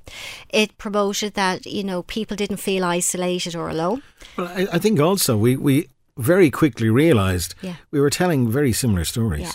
It 0.49 0.77
promoted 0.77 1.33
that 1.33 1.65
you 1.65 1.83
know 1.83 2.03
people 2.03 2.37
didn't 2.37 2.57
feel 2.57 2.83
isolated 2.83 3.55
or 3.55 3.69
alone. 3.69 4.03
Well, 4.37 4.47
I, 4.47 4.67
I 4.73 4.79
think 4.79 4.99
also 4.99 5.37
we 5.37 5.55
we 5.55 5.87
very 6.17 6.49
quickly 6.49 6.89
realised 6.89 7.53
yeah. 7.61 7.75
we 7.91 7.99
were 7.99 8.09
telling 8.09 8.49
very 8.49 8.73
similar 8.73 9.05
stories. 9.05 9.41
Yeah 9.41 9.51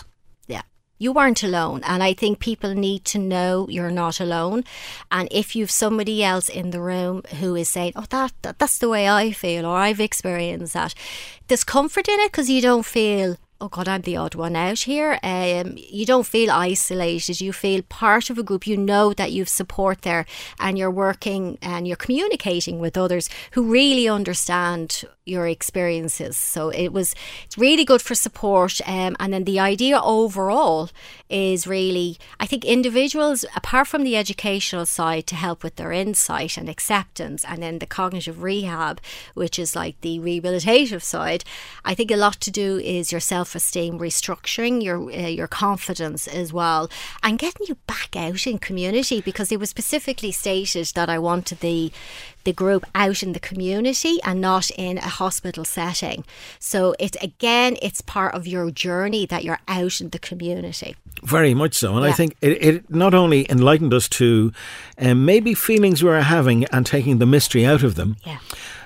you 1.03 1.11
weren't 1.11 1.43
alone. 1.43 1.81
And 1.83 2.01
I 2.01 2.13
think 2.13 2.39
people 2.39 2.73
need 2.73 3.03
to 3.05 3.19
know 3.19 3.67
you're 3.69 3.91
not 3.91 4.19
alone. 4.21 4.63
And 5.11 5.27
if 5.31 5.55
you've 5.55 5.69
somebody 5.69 6.23
else 6.23 6.47
in 6.47 6.71
the 6.71 6.81
room 6.81 7.23
who 7.39 7.55
is 7.55 7.67
saying, 7.67 7.93
oh, 7.95 8.05
that, 8.09 8.31
that 8.41 8.57
that's 8.57 8.77
the 8.77 8.89
way 8.89 9.09
I 9.09 9.31
feel, 9.31 9.65
or 9.65 9.75
I've 9.75 9.99
experienced 9.99 10.73
that, 10.73 10.95
there's 11.47 11.65
comfort 11.65 12.07
in 12.07 12.19
it 12.21 12.31
because 12.31 12.49
you 12.49 12.61
don't 12.61 12.85
feel 12.85 13.37
oh 13.63 13.69
God, 13.69 13.87
I'm 13.87 14.01
the 14.01 14.17
odd 14.17 14.35
one 14.35 14.57
out 14.57 14.79
here. 14.79 15.17
Um, 15.23 15.75
you 15.77 16.05
don't 16.05 16.27
feel 16.27 16.51
isolated. 16.51 17.39
You 17.39 17.53
feel 17.53 17.81
part 17.83 18.29
of 18.29 18.37
a 18.37 18.43
group. 18.43 18.67
You 18.67 18.75
know 18.75 19.13
that 19.13 19.31
you've 19.31 19.47
support 19.47 20.01
there 20.01 20.25
and 20.59 20.77
you're 20.77 20.91
working 20.91 21.57
and 21.61 21.87
you're 21.87 21.95
communicating 21.95 22.79
with 22.79 22.97
others 22.97 23.29
who 23.51 23.63
really 23.63 24.09
understand 24.09 25.05
your 25.25 25.47
experiences. 25.47 26.35
So 26.35 26.69
it 26.71 26.89
was 26.89 27.15
it's 27.45 27.57
really 27.57 27.85
good 27.85 28.01
for 28.01 28.15
support. 28.15 28.81
Um, 28.85 29.15
and 29.17 29.31
then 29.31 29.45
the 29.45 29.61
idea 29.61 30.01
overall 30.01 30.89
is 31.33 31.65
really, 31.65 32.17
I 32.39 32.45
think 32.45 32.63
individuals, 32.63 33.43
apart 33.55 33.87
from 33.87 34.03
the 34.03 34.15
educational 34.15 34.85
side 34.85 35.25
to 35.27 35.35
help 35.35 35.63
with 35.63 35.77
their 35.77 35.91
insight 35.91 36.57
and 36.57 36.69
acceptance, 36.69 37.43
and 37.43 37.63
then 37.63 37.79
the 37.79 37.87
cognitive 37.87 38.43
rehab, 38.43 39.01
which 39.33 39.57
is 39.57 39.75
like 39.75 39.99
the 40.01 40.19
rehabilitative 40.19 41.01
side, 41.01 41.43
I 41.83 41.95
think 41.95 42.11
a 42.11 42.17
lot 42.17 42.39
to 42.41 42.51
do 42.51 42.77
is 42.77 43.11
your 43.11 43.19
self 43.19 43.55
esteem, 43.55 43.97
restructuring 43.97 44.83
your 44.83 45.11
uh, 45.11 45.27
your 45.27 45.47
confidence 45.47 46.27
as 46.27 46.53
well, 46.53 46.87
and 47.23 47.39
getting 47.39 47.65
you 47.67 47.77
back 47.87 48.15
out 48.15 48.45
in 48.45 48.59
community 48.59 49.19
because 49.19 49.51
it 49.51 49.59
was 49.59 49.71
specifically 49.71 50.31
stated 50.31 50.91
that 50.93 51.09
I 51.09 51.17
wanted 51.17 51.61
the 51.61 51.91
the 52.43 52.53
group 52.53 52.85
out 52.93 53.23
in 53.23 53.33
the 53.33 53.39
community 53.39 54.19
and 54.23 54.41
not 54.41 54.69
in 54.71 54.97
a 54.97 55.07
hospital 55.07 55.65
setting. 55.65 56.25
So 56.59 56.95
it's 56.99 57.17
again, 57.21 57.77
it's 57.81 58.01
part 58.01 58.33
of 58.35 58.47
your 58.47 58.71
journey 58.71 59.25
that 59.27 59.43
you're 59.43 59.59
out 59.67 60.01
in 60.01 60.09
the 60.09 60.19
community. 60.19 60.95
Very 61.23 61.53
much 61.53 61.75
so, 61.75 61.95
and 61.95 62.03
yeah. 62.03 62.11
I 62.11 62.13
think 62.13 62.35
it, 62.41 62.63
it, 62.63 62.89
not 62.89 63.13
only 63.13 63.49
enlightened 63.49 63.93
us 63.93 64.09
to 64.09 64.51
um, 64.97 65.25
maybe 65.25 65.53
feelings 65.53 66.03
we 66.03 66.09
were 66.09 66.21
having 66.21 66.65
and 66.65 66.85
taking 66.85 67.19
the 67.19 67.25
mystery 67.25 67.65
out 67.65 67.83
of 67.83 67.95
them. 67.95 68.17
Yeah 68.25 68.39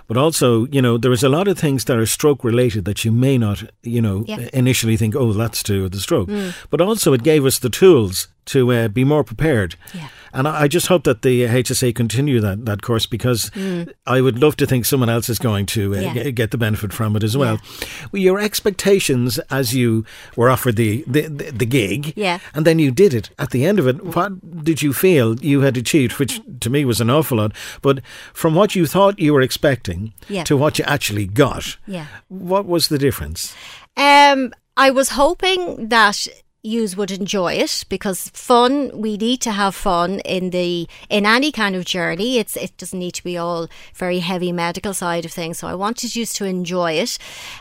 but 0.08 0.16
also, 0.16 0.68
you 0.68 0.82
know, 0.82 0.98
there 0.98 1.12
is 1.12 1.22
a 1.22 1.30
lot 1.30 1.48
of 1.48 1.60
things 1.60 1.84
that 1.86 1.98
are 1.98 2.06
stroke 2.06 2.44
related 2.44 2.86
that 2.86 3.04
you 3.04 3.12
may 3.12 3.38
not, 3.38 3.64
you 3.84 4.02
know, 4.02 4.24
yeah. 4.26 4.50
initially 4.54 4.96
think, 4.96 5.16
oh, 5.16 5.34
that's 5.34 5.62
to 5.64 5.90
the 5.90 6.00
stroke. 6.00 6.30
Mm. 6.30 6.56
But 6.70 6.80
also, 6.80 7.12
it 7.12 7.24
gave 7.24 7.46
us 7.46 7.60
the 7.60 7.70
tools 7.70 8.30
to 8.48 8.72
uh, 8.74 8.88
be 8.88 9.04
more 9.04 9.24
prepared. 9.24 9.76
Yeah. 9.94 10.10
And 10.34 10.48
I 10.48 10.68
just 10.68 10.88
hope 10.88 11.04
that 11.06 11.22
the 11.22 11.44
HSE 11.44 11.96
continue 11.96 12.40
that, 12.42 12.66
that 12.66 12.82
course 12.82 13.06
because 13.06 13.50
mm. 13.52 13.92
I 14.06 14.22
would 14.22 14.40
love 14.40 14.56
to 14.58 14.68
think 14.68 14.86
someone 14.86 15.10
else 15.10 15.30
is 15.30 15.40
going 15.40 15.66
to 15.68 15.96
uh, 15.96 16.00
yeah. 16.00 16.30
get 16.30 16.52
the 16.52 16.58
benefit 16.58 16.94
from 16.94 17.16
it 17.16 17.24
as 17.24 17.36
well. 17.36 17.56
Yeah. 17.56 17.88
well. 18.14 18.22
Your 18.22 18.40
expectations 18.40 19.40
as 19.50 19.74
you 19.74 20.06
were 20.36 20.50
offered 20.50 20.76
the, 20.76 21.04
the, 21.08 21.22
the, 21.22 21.52
the, 21.52 21.66
gig, 21.66 22.14
yeah. 22.16 22.40
and 22.54 22.68
then 22.68 22.78
you 22.78 22.92
did 22.92 23.14
it 23.14 23.30
at 23.40 23.52
the 23.52 23.66
end 23.66 23.80
of 23.80 23.88
it, 23.88 24.04
what 24.04 24.64
did 24.64 24.82
you 24.82 24.94
feel 24.94 25.40
you 25.40 25.62
had 25.62 25.78
achieved, 25.78 26.20
which 26.20 26.40
to 26.60 26.70
me 26.70 26.86
was 26.86 27.02
an 27.02 27.10
awful 27.10 27.38
lot, 27.38 27.54
but 27.82 28.02
from 28.34 28.54
what 28.54 28.76
you 28.76 28.86
thought 28.86 29.20
you 29.20 29.34
were 29.34 29.42
expecting 29.42 30.14
yeah. 30.30 30.44
to 30.44 30.56
what 30.56 30.78
you 30.78 30.86
actually 30.86 31.26
got, 31.26 31.78
yeah. 31.88 32.06
what 32.28 32.66
was 32.66 32.90
the 32.90 32.98
difference? 32.98 33.56
Um, 33.96 34.54
I 34.76 34.92
was 34.92 35.10
hoping 35.10 35.90
that 35.90 36.28
yous 36.64 36.98
would 36.98 37.12
enjoy 37.12 37.54
it 37.54 37.86
because 37.90 38.30
fun 38.30 38.92
we 38.94 39.16
need 39.18 39.42
to 39.42 39.52
have 39.52 39.76
fun 39.76 40.20
in 40.22 40.50
the 40.50 40.88
in 41.10 41.26
any 41.26 41.52
kind 41.52 41.76
of 41.76 41.86
journey. 41.86 42.38
It's 42.38 42.58
it 42.58 42.76
doesn't 42.78 43.00
need 43.00 43.14
to 43.14 43.24
be 43.24 43.38
all 43.38 43.68
very 43.94 44.20
heavy 44.20 44.52
medical 44.52 44.94
side 44.94 45.26
of 45.26 45.32
things. 45.32 45.60
So 45.60 45.68
i 45.68 45.76
wanted 45.76 46.16
you 46.16 46.26
to 46.26 46.46
enjoy 46.46 46.94
it. 46.94 47.18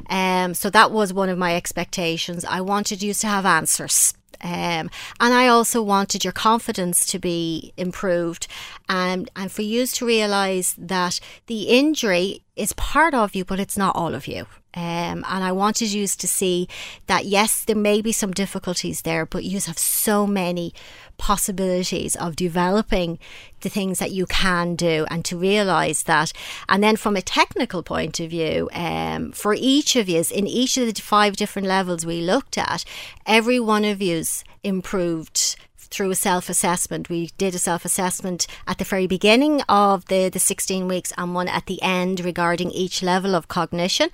Um 0.08 0.54
so 0.54 0.70
that 0.70 0.90
was 0.90 1.12
one 1.12 1.28
of 1.28 1.38
my 1.38 1.54
expectations. 1.54 2.44
I 2.44 2.60
wanted 2.60 3.02
you 3.02 3.14
to 3.14 3.26
have 3.26 3.46
answers. 3.46 4.14
Um, 4.42 4.90
and 5.18 5.34
I 5.34 5.48
also 5.48 5.82
wanted 5.82 6.22
your 6.22 6.32
confidence 6.32 7.06
to 7.06 7.18
be 7.18 7.72
improved. 7.76 8.46
And, 8.88 9.30
and 9.34 9.50
for 9.50 9.62
you 9.62 9.86
to 9.86 10.06
realise 10.06 10.74
that 10.78 11.20
the 11.46 11.64
injury 11.64 12.42
is 12.54 12.72
part 12.74 13.14
of 13.14 13.34
you, 13.34 13.44
but 13.44 13.60
it's 13.60 13.78
not 13.78 13.96
all 13.96 14.14
of 14.14 14.26
you. 14.26 14.46
Um, 14.76 15.24
and 15.26 15.42
I 15.42 15.52
wanted 15.52 15.90
you 15.90 16.06
to 16.06 16.28
see 16.28 16.68
that 17.06 17.24
yes, 17.24 17.64
there 17.64 17.74
may 17.74 18.02
be 18.02 18.12
some 18.12 18.32
difficulties 18.32 19.02
there, 19.02 19.24
but 19.24 19.42
you 19.42 19.58
have 19.58 19.78
so 19.78 20.26
many 20.26 20.74
possibilities 21.16 22.14
of 22.14 22.36
developing 22.36 23.18
the 23.62 23.70
things 23.70 23.98
that 23.98 24.12
you 24.12 24.26
can 24.26 24.76
do 24.76 25.06
and 25.10 25.24
to 25.24 25.38
realize 25.38 26.02
that. 26.02 26.30
And 26.68 26.82
then 26.82 26.96
from 26.96 27.16
a 27.16 27.22
technical 27.22 27.82
point 27.82 28.20
of 28.20 28.30
view, 28.30 28.68
um, 28.74 29.32
for 29.32 29.54
each 29.54 29.96
of 29.96 30.10
you, 30.10 30.22
in 30.30 30.46
each 30.46 30.76
of 30.76 30.86
the 30.86 31.00
five 31.00 31.36
different 31.36 31.66
levels 31.66 32.04
we 32.04 32.20
looked 32.20 32.58
at, 32.58 32.84
every 33.24 33.58
one 33.58 33.84
of 33.84 34.02
you's 34.02 34.44
improved 34.62 35.56
through 35.96 36.10
a 36.10 36.14
self 36.14 36.50
assessment. 36.50 37.08
We 37.08 37.30
did 37.38 37.54
a 37.54 37.58
self 37.58 37.86
assessment 37.86 38.46
at 38.66 38.76
the 38.76 38.84
very 38.84 39.06
beginning 39.06 39.62
of 39.62 40.04
the, 40.06 40.28
the 40.28 40.38
16 40.38 40.86
weeks 40.86 41.10
and 41.16 41.34
one 41.34 41.48
at 41.48 41.64
the 41.64 41.80
end 41.80 42.20
regarding 42.20 42.70
each 42.70 43.02
level 43.02 43.34
of 43.34 43.48
cognition. 43.48 44.10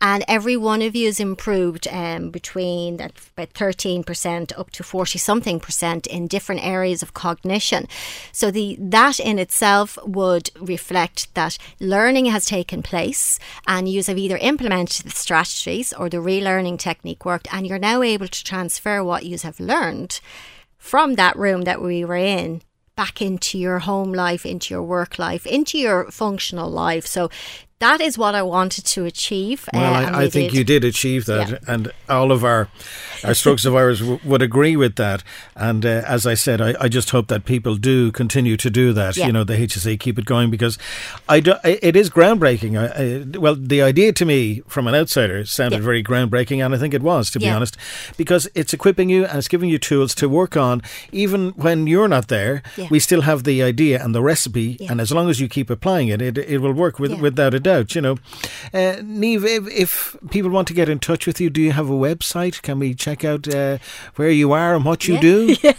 And 0.00 0.24
every 0.26 0.56
one 0.56 0.80
of 0.80 0.96
you 0.96 1.06
has 1.06 1.20
improved 1.20 1.86
um, 1.88 2.30
between 2.30 2.94
about 3.02 3.52
13% 3.52 4.58
up 4.58 4.70
to 4.70 4.82
40 4.82 5.18
something 5.18 5.60
percent 5.60 6.06
in 6.06 6.26
different 6.26 6.64
areas 6.64 7.02
of 7.02 7.12
cognition. 7.12 7.86
So 8.32 8.50
the 8.50 8.78
that 8.80 9.20
in 9.20 9.38
itself 9.38 9.98
would 10.06 10.50
reflect 10.58 11.34
that 11.34 11.58
learning 11.78 12.26
has 12.26 12.46
taken 12.46 12.82
place 12.82 13.38
and 13.66 13.86
you 13.90 14.02
have 14.02 14.16
either 14.16 14.38
implemented 14.38 15.04
the 15.04 15.10
strategies 15.10 15.92
or 15.92 16.08
the 16.08 16.16
relearning 16.16 16.78
technique 16.78 17.26
worked 17.26 17.52
and 17.52 17.66
you're 17.66 17.78
now 17.78 18.00
able 18.00 18.28
to 18.28 18.44
transfer 18.44 19.04
what 19.04 19.26
you 19.26 19.36
have 19.38 19.60
learned 19.60 20.20
from 20.86 21.16
that 21.16 21.36
room 21.36 21.62
that 21.62 21.82
we 21.82 22.04
were 22.04 22.14
in 22.14 22.62
back 22.94 23.20
into 23.20 23.58
your 23.58 23.80
home 23.80 24.12
life, 24.12 24.46
into 24.46 24.72
your 24.72 24.82
work 24.82 25.18
life, 25.18 25.44
into 25.46 25.76
your 25.76 26.10
functional 26.12 26.70
life. 26.70 27.06
So 27.06 27.28
that 27.78 28.00
is 28.00 28.16
what 28.16 28.34
I 28.34 28.42
wanted 28.42 28.86
to 28.86 29.04
achieve. 29.04 29.68
Well, 29.72 29.94
uh, 29.94 30.10
I, 30.10 30.22
I 30.24 30.28
think 30.30 30.52
did. 30.52 30.58
you 30.58 30.64
did 30.64 30.84
achieve 30.84 31.26
that, 31.26 31.50
yeah. 31.50 31.58
and 31.66 31.92
all 32.08 32.32
of 32.32 32.42
our 32.42 32.68
our 33.24 33.34
strokes 33.34 33.64
of 33.64 33.74
ours 33.74 34.00
w- 34.00 34.18
would 34.24 34.40
agree 34.40 34.76
with 34.76 34.96
that. 34.96 35.22
And 35.54 35.84
uh, 35.84 36.02
as 36.06 36.26
I 36.26 36.34
said, 36.34 36.60
I, 36.60 36.74
I, 36.80 36.88
just 36.88 37.10
hope 37.10 37.28
that 37.28 37.44
people 37.44 37.76
do 37.76 38.12
continue 38.12 38.56
to 38.58 38.70
do 38.70 38.92
that. 38.92 39.16
Yeah. 39.16 39.26
You 39.26 39.32
know, 39.32 39.44
the 39.44 39.54
HSE 39.54 39.98
keep 39.98 40.18
it 40.18 40.24
going 40.24 40.50
because 40.50 40.78
I 41.28 41.40
do, 41.40 41.54
it 41.64 41.96
is 41.96 42.10
groundbreaking. 42.10 42.78
I, 42.78 43.36
I, 43.36 43.38
well, 43.38 43.54
the 43.54 43.82
idea 43.82 44.12
to 44.12 44.24
me, 44.24 44.60
from 44.68 44.86
an 44.86 44.94
outsider, 44.94 45.44
sounded 45.44 45.78
yeah. 45.78 45.84
very 45.84 46.02
groundbreaking, 46.02 46.64
and 46.64 46.74
I 46.74 46.78
think 46.78 46.94
it 46.94 47.02
was, 47.02 47.30
to 47.32 47.38
be 47.38 47.48
honest, 47.48 47.76
because 48.16 48.48
it's 48.54 48.72
equipping 48.72 49.08
you 49.10 49.24
and 49.24 49.38
it's 49.38 49.48
giving 49.48 49.68
you 49.68 49.78
tools 49.78 50.14
to 50.16 50.28
work 50.28 50.56
on, 50.56 50.82
even 51.12 51.50
when 51.50 51.86
you're 51.86 52.08
not 52.08 52.28
there. 52.28 52.62
We 52.90 53.00
still 53.00 53.22
have 53.22 53.44
the 53.44 53.62
idea 53.62 54.02
and 54.02 54.14
the 54.14 54.22
recipe, 54.22 54.78
and 54.88 55.00
as 55.00 55.12
long 55.12 55.28
as 55.28 55.40
you 55.40 55.48
keep 55.48 55.70
applying 55.70 56.08
it, 56.08 56.22
it, 56.22 56.38
it 56.38 56.58
will 56.58 56.72
work 56.72 56.98
with, 56.98 57.20
without 57.20 57.54
a 57.54 57.60
doubt. 57.66 57.94
You 57.94 58.00
know, 58.00 58.12
uh, 58.72 58.96
Niamh, 59.02 59.44
if, 59.44 59.68
if, 59.68 60.16
people 60.30 60.50
want 60.50 60.66
to 60.68 60.74
get 60.74 60.88
in 60.88 60.98
touch 60.98 61.26
with 61.26 61.38
you, 61.40 61.50
do 61.50 61.60
you 61.60 61.72
have 61.72 61.90
a 61.90 61.92
website? 61.92 62.62
Can 62.62 62.78
we 62.78 62.94
check 62.94 63.22
out 63.24 63.52
uh, 63.52 63.76
where 64.14 64.30
you 64.30 64.52
are 64.52 64.74
and 64.74 64.84
what 64.84 65.08
you 65.08 65.14
yeah. 65.14 65.20
do? 65.20 65.56
yeah. 65.62 65.72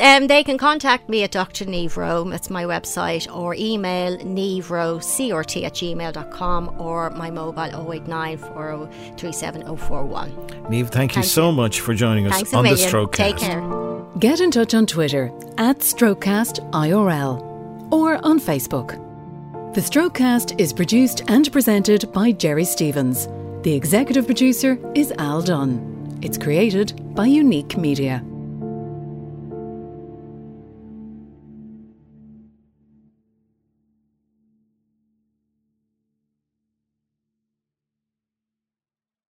Um, 0.00 0.26
they 0.26 0.42
can 0.42 0.58
contact 0.58 1.08
me 1.08 1.22
at 1.22 1.30
Dr. 1.32 1.66
Niamh 1.66 1.96
Rowe, 1.96 2.24
that's 2.24 2.50
my 2.50 2.64
website, 2.64 3.32
or 3.34 3.54
email 3.54 4.16
niamhrowe.crt 4.18 5.64
at 5.64 5.74
gmail.com 5.74 6.80
or 6.80 7.10
my 7.10 7.30
mobile 7.30 7.92
089 7.92 8.38
4037041. 8.38 10.70
Niamh, 10.70 10.90
thank 10.90 11.16
you 11.16 11.22
so 11.22 11.52
much 11.52 11.80
for 11.80 11.94
joining 11.94 12.26
us 12.26 12.34
Thanks 12.34 12.54
on 12.54 12.64
the 12.64 12.70
Strokecast. 12.70 13.12
Take 13.12 13.36
care. 13.36 13.62
Get 14.18 14.40
in 14.40 14.50
touch 14.50 14.74
on 14.74 14.86
Twitter 14.86 15.30
at 15.58 15.80
Strokecast 15.80 16.70
IRL 16.72 17.42
or 17.92 18.24
on 18.24 18.40
Facebook. 18.40 19.07
The 19.74 19.82
Strokecast 19.82 20.58
is 20.58 20.72
produced 20.72 21.24
and 21.28 21.52
presented 21.52 22.10
by 22.10 22.32
Gerry 22.32 22.64
Stevens. 22.64 23.28
The 23.62 23.74
executive 23.74 24.24
producer 24.24 24.78
is 24.94 25.12
Al 25.18 25.42
Dunn. 25.42 26.18
It's 26.22 26.38
created 26.38 27.14
by 27.14 27.26
Unique 27.26 27.76
Media. 27.76 28.24